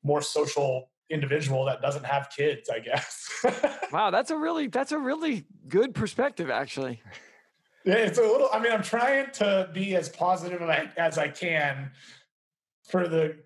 [0.03, 3.29] more social individual that doesn't have kids, I guess.
[3.93, 7.03] wow, that's a really that's a really good perspective, actually.
[7.85, 8.49] Yeah, it's a little.
[8.53, 10.63] I mean, I'm trying to be as positive
[10.97, 11.91] as I can
[12.89, 13.37] for the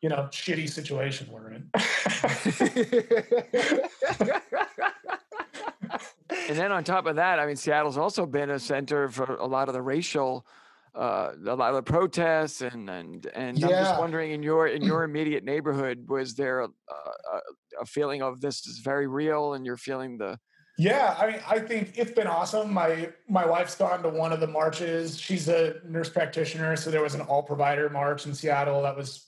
[0.00, 1.70] you know shitty situation we're in.
[6.48, 9.46] and then on top of that, I mean, Seattle's also been a center for a
[9.46, 10.46] lot of the racial
[10.94, 15.04] uh, a lot of protests and and and I'm just wondering in your in your
[15.04, 17.40] immediate neighborhood was there a, a,
[17.80, 20.38] a feeling of this is very real and you're feeling the
[20.76, 22.72] Yeah, I mean, I think it's been awesome.
[22.72, 25.18] My my wife's gone to one of the marches.
[25.20, 29.26] She's a nurse practitioner, so there was an all provider march in Seattle that was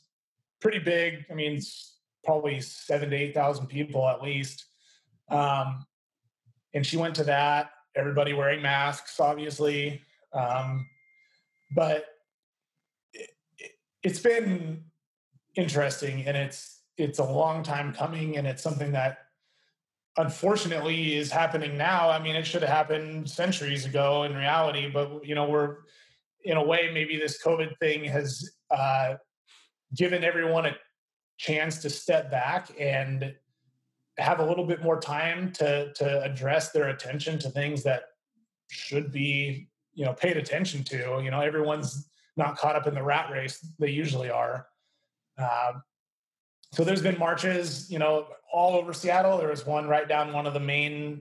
[0.60, 1.24] pretty big.
[1.30, 1.60] I mean,
[2.24, 4.66] probably seven to eight thousand people at least.
[5.30, 5.86] Um,
[6.74, 7.70] and she went to that.
[7.96, 10.02] Everybody wearing masks, obviously.
[10.32, 10.86] Um,
[11.74, 12.04] but
[13.12, 13.30] it,
[14.02, 14.84] it's been
[15.56, 19.18] interesting and it's it's a long time coming and it's something that
[20.16, 22.10] unfortunately is happening now.
[22.10, 25.78] I mean it should have happened centuries ago in reality but you know we're
[26.44, 29.14] in a way maybe this covid thing has uh,
[29.94, 30.76] given everyone a
[31.38, 33.34] chance to step back and
[34.18, 38.02] have a little bit more time to to address their attention to things that
[38.70, 39.68] should be
[40.00, 41.20] you know paid attention to.
[41.22, 44.66] You know, everyone's not caught up in the rat race they usually are.
[45.36, 45.82] Um,
[46.72, 49.36] so there's been marches, you know, all over Seattle.
[49.36, 51.20] There was one right down one of the main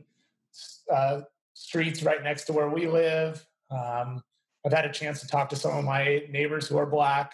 [0.89, 1.21] uh,
[1.53, 3.45] streets right next to where we live.
[3.69, 4.23] Um,
[4.65, 7.33] I've had a chance to talk to some of my neighbors who are black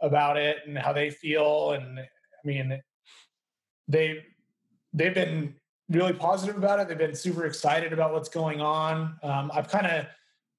[0.00, 1.72] about it and how they feel.
[1.72, 2.04] And I
[2.44, 2.80] mean,
[3.88, 4.24] they
[4.92, 5.56] they've been
[5.88, 6.86] really positive about it.
[6.86, 9.16] They've been super excited about what's going on.
[9.24, 10.06] Um, I've kind of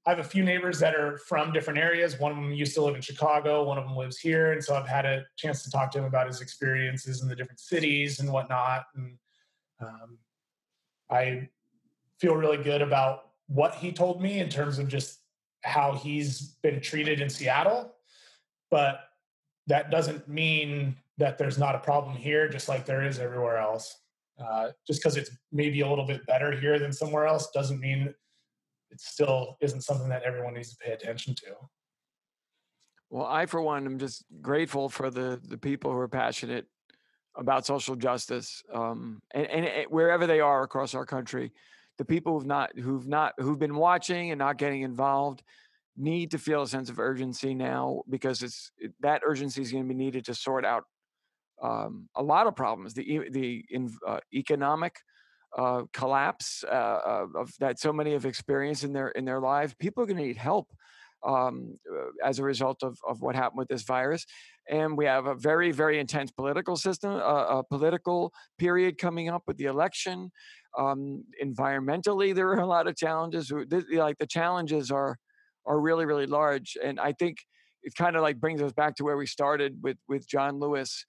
[0.05, 2.19] I have a few neighbors that are from different areas.
[2.19, 4.53] One of them used to live in Chicago, one of them lives here.
[4.53, 7.35] And so I've had a chance to talk to him about his experiences in the
[7.35, 8.85] different cities and whatnot.
[8.95, 9.17] And
[9.81, 10.17] um,
[11.09, 11.49] I
[12.19, 15.19] feel really good about what he told me in terms of just
[15.63, 17.93] how he's been treated in Seattle.
[18.71, 19.01] But
[19.67, 23.97] that doesn't mean that there's not a problem here, just like there is everywhere else.
[24.43, 28.13] Uh, just because it's maybe a little bit better here than somewhere else doesn't mean
[28.91, 31.55] it still isn't something that everyone needs to pay attention to.
[33.09, 36.65] Well, I, for one, am just grateful for the the people who are passionate
[37.35, 41.51] about social justice, um, and, and, and wherever they are across our country,
[41.97, 45.43] the people who've not who've not who've been watching and not getting involved
[45.97, 49.83] need to feel a sense of urgency now because it's it, that urgency is going
[49.83, 50.85] to be needed to sort out
[51.61, 52.93] um, a lot of problems.
[52.93, 53.65] The the
[54.07, 54.97] uh, economic
[55.57, 59.73] uh, collapse uh, of that so many have experienced in their in their lives.
[59.79, 60.67] People are going to need help
[61.25, 64.25] um, uh, as a result of, of what happened with this virus.
[64.69, 69.43] And we have a very, very intense political system, uh, a political period coming up
[69.47, 70.31] with the election.
[70.77, 73.51] Um, environmentally, there are a lot of challenges.
[73.51, 75.17] Like the challenges are
[75.65, 76.77] are really, really large.
[76.83, 77.37] And I think
[77.83, 81.05] it kind of like brings us back to where we started with with John Lewis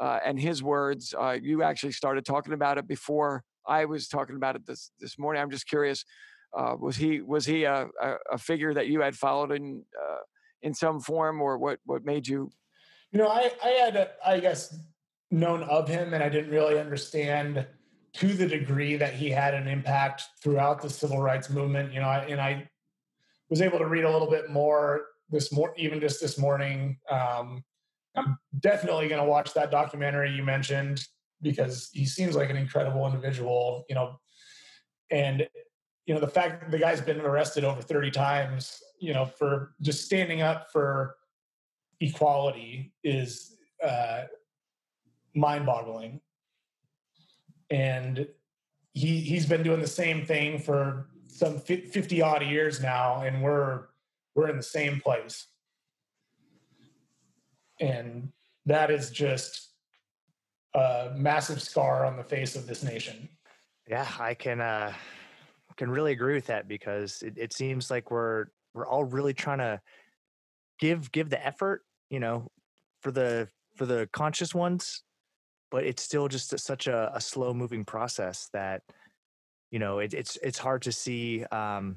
[0.00, 1.14] uh, and his words.
[1.18, 5.18] Uh, you actually started talking about it before I was talking about it this this
[5.18, 5.42] morning.
[5.42, 6.04] I'm just curious
[6.56, 10.18] uh, was he was he a, a, a, figure that you had followed in uh,
[10.62, 12.50] in some form, or what what made you?
[13.10, 14.76] You know, I I had I guess
[15.30, 17.66] known of him, and I didn't really understand
[18.14, 21.92] to the degree that he had an impact throughout the civil rights movement.
[21.92, 22.68] You know, I, and I
[23.50, 26.98] was able to read a little bit more this more even just this morning.
[27.10, 27.64] Um,
[28.16, 31.04] I'm definitely going to watch that documentary you mentioned
[31.44, 33.84] because he seems like an incredible individual.
[33.88, 34.18] You know,
[35.10, 35.46] and
[36.06, 39.74] you know the fact that the guy's been arrested over 30 times you know for
[39.80, 41.16] just standing up for
[42.00, 44.24] equality is uh,
[45.34, 46.20] mind-boggling
[47.70, 48.26] and
[48.92, 53.86] he he's been doing the same thing for some 50 odd years now and we're
[54.34, 55.48] we're in the same place
[57.80, 58.30] and
[58.66, 59.73] that is just
[60.74, 63.28] a massive scar on the face of this nation.
[63.88, 64.92] Yeah i can uh
[65.76, 69.58] can really agree with that because it, it seems like we're we're all really trying
[69.58, 69.80] to
[70.78, 72.48] give give the effort, you know,
[73.00, 75.02] for the for the conscious ones,
[75.70, 78.82] but it's still just a, such a, a slow moving process that
[79.70, 81.96] you know it, it's it's hard to see um,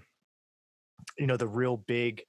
[1.17, 2.23] you know the real big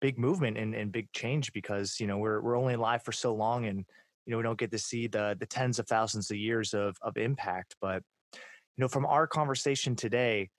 [0.00, 3.34] big movement and, and big change because you know we're we're only alive for so
[3.34, 3.84] long and
[4.26, 6.96] you know we don't get to see the the tens of thousands of years of
[7.02, 8.02] of impact but
[8.32, 10.50] you know from our conversation today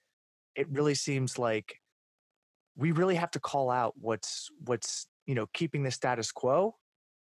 [0.56, 1.80] it really seems like
[2.78, 6.76] we really have to call out what's what's you know keeping the status quo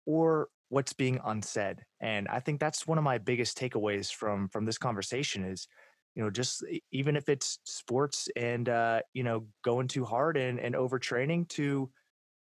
[0.06, 1.84] or what's being unsaid.
[2.00, 5.68] And i think that's one of my biggest takeaways from from this conversation is
[6.16, 10.60] you know just even if it's sports and uh you know going too hard and
[10.60, 11.90] and overtraining to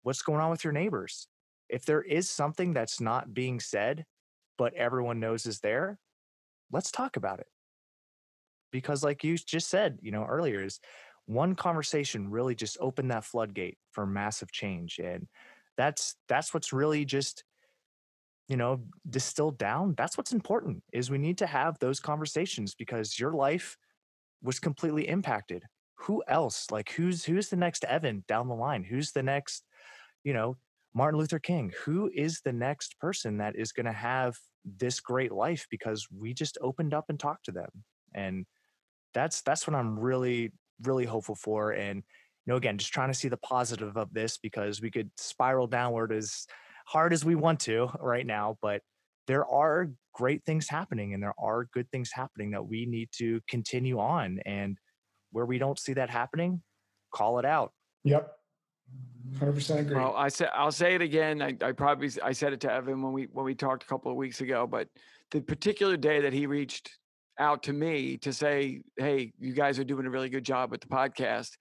[0.03, 1.27] what's going on with your neighbors
[1.69, 4.05] if there is something that's not being said
[4.57, 5.99] but everyone knows is there
[6.71, 7.47] let's talk about it.
[8.71, 10.79] Because like you just said you know earlier is
[11.25, 15.27] one conversation really just opened that floodgate for massive change and
[15.77, 17.43] that's that's what's really just
[18.47, 19.95] you know distilled down.
[19.97, 23.77] That's what's important is we need to have those conversations because your life
[24.43, 25.63] was completely impacted.
[25.99, 26.69] Who else?
[26.69, 28.83] Like who's who's the next evan down the line?
[28.83, 29.63] Who's the next
[30.23, 30.57] you know
[30.95, 34.35] martin luther king who is the next person that is going to have
[34.79, 37.69] this great life because we just opened up and talked to them
[38.15, 38.45] and
[39.13, 40.51] that's that's what I'm really
[40.83, 41.71] really hopeful for.
[41.71, 45.09] And you know, again, just trying to see the positive of this because we could
[45.17, 46.45] spiral downward as
[46.85, 48.81] hard as we want to right now, but
[49.25, 53.41] there are great things happening and there are good things happening that we need to
[53.49, 54.39] continue on.
[54.45, 54.77] And
[55.31, 56.61] where we don't see that happening,
[57.11, 57.71] call it out.
[58.03, 58.31] Yep.
[59.39, 59.95] 100% agree.
[59.95, 61.41] Well, I said I'll say it again.
[61.41, 64.11] I, I probably I said it to Evan when we when we talked a couple
[64.11, 64.87] of weeks ago, but
[65.31, 66.97] the particular day that he reached
[67.37, 70.81] out to me to say, "Hey, you guys are doing a really good job with
[70.81, 71.51] the podcast."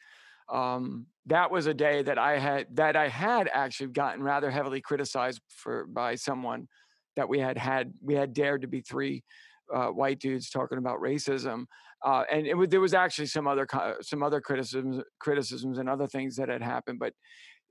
[0.53, 4.81] Um, that was a day that I had that I had actually gotten rather heavily
[4.81, 6.69] criticized for by someone
[7.17, 9.25] that we had had we had dared to be three
[9.73, 11.65] uh, white dudes talking about racism,
[12.05, 13.67] uh, and it was, there was actually some other
[14.03, 16.99] some other criticisms criticisms and other things that had happened.
[16.99, 17.15] But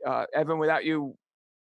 [0.06, 1.16] uh, Evan, without you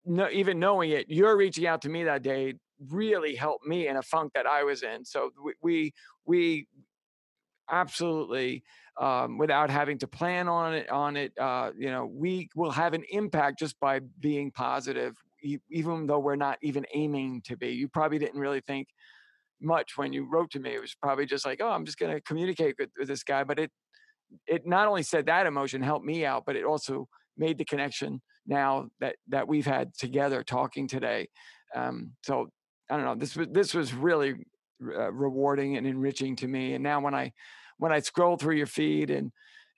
[0.06, 2.56] no, even knowing it, you're reaching out to me that day
[2.90, 5.06] really helped me in a funk that I was in.
[5.06, 5.94] So we we,
[6.26, 6.68] we
[7.70, 8.64] absolutely
[9.00, 12.94] um, without having to plan on it on it uh, you know we will have
[12.94, 15.16] an impact just by being positive
[15.70, 18.88] even though we're not even aiming to be you probably didn't really think
[19.62, 22.14] much when you wrote to me it was probably just like oh i'm just going
[22.14, 23.72] to communicate with, with this guy but it
[24.46, 28.22] it not only said that emotion helped me out but it also made the connection
[28.46, 31.28] now that that we've had together talking today
[31.76, 32.50] um, so
[32.90, 33.16] I don't know.
[33.16, 34.36] This was this was really
[34.82, 36.74] uh, rewarding and enriching to me.
[36.74, 37.34] And now when I
[37.78, 39.32] when I scroll through your feed and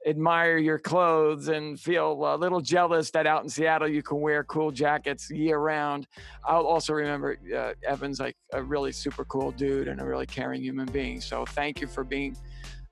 [0.07, 4.43] admire your clothes and feel a little jealous that out in Seattle you can wear
[4.45, 6.07] cool jackets year round.
[6.45, 10.61] I'll also remember uh, Evan's like a really super cool dude and a really caring
[10.61, 11.19] human being.
[11.19, 12.37] So thank you for being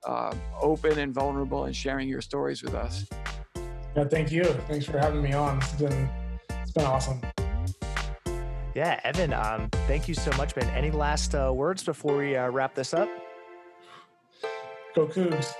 [0.06, 3.06] uh, open and vulnerable and sharing your stories with us.
[3.96, 4.44] Yeah, thank you.
[4.44, 5.58] Thanks for having me on.
[5.58, 6.08] It's been
[6.50, 7.20] it's been awesome.
[8.74, 10.66] Yeah, Evan, um, thank you so much, man.
[10.76, 13.08] Any last uh, words before we uh, wrap this up?
[14.94, 15.52] Go Cougs.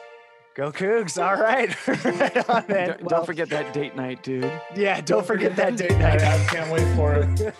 [0.59, 1.22] Go Cougs.
[1.24, 1.70] All right.
[2.04, 2.64] right on.
[2.68, 4.50] Don't, Well, don't forget that date night, dude.
[4.74, 6.20] Yeah, don't forget that date I, night.
[6.22, 7.54] I can't wait for it.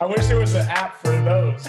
[0.00, 1.64] I wish there was an app for those.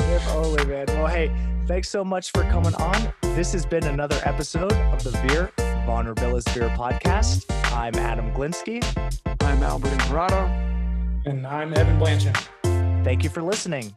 [0.00, 0.86] if only, man.
[0.88, 1.30] Well, hey,
[1.68, 3.12] thanks so much for coming on.
[3.36, 5.52] This has been another episode of the Veer
[5.86, 7.44] Vulnerabilis Veer podcast.
[7.72, 8.82] I'm Adam Glinsky.
[9.40, 10.46] I'm Albert Imparato.
[11.26, 12.36] and I'm Evan Blanchard.
[13.04, 13.94] Thank you for listening.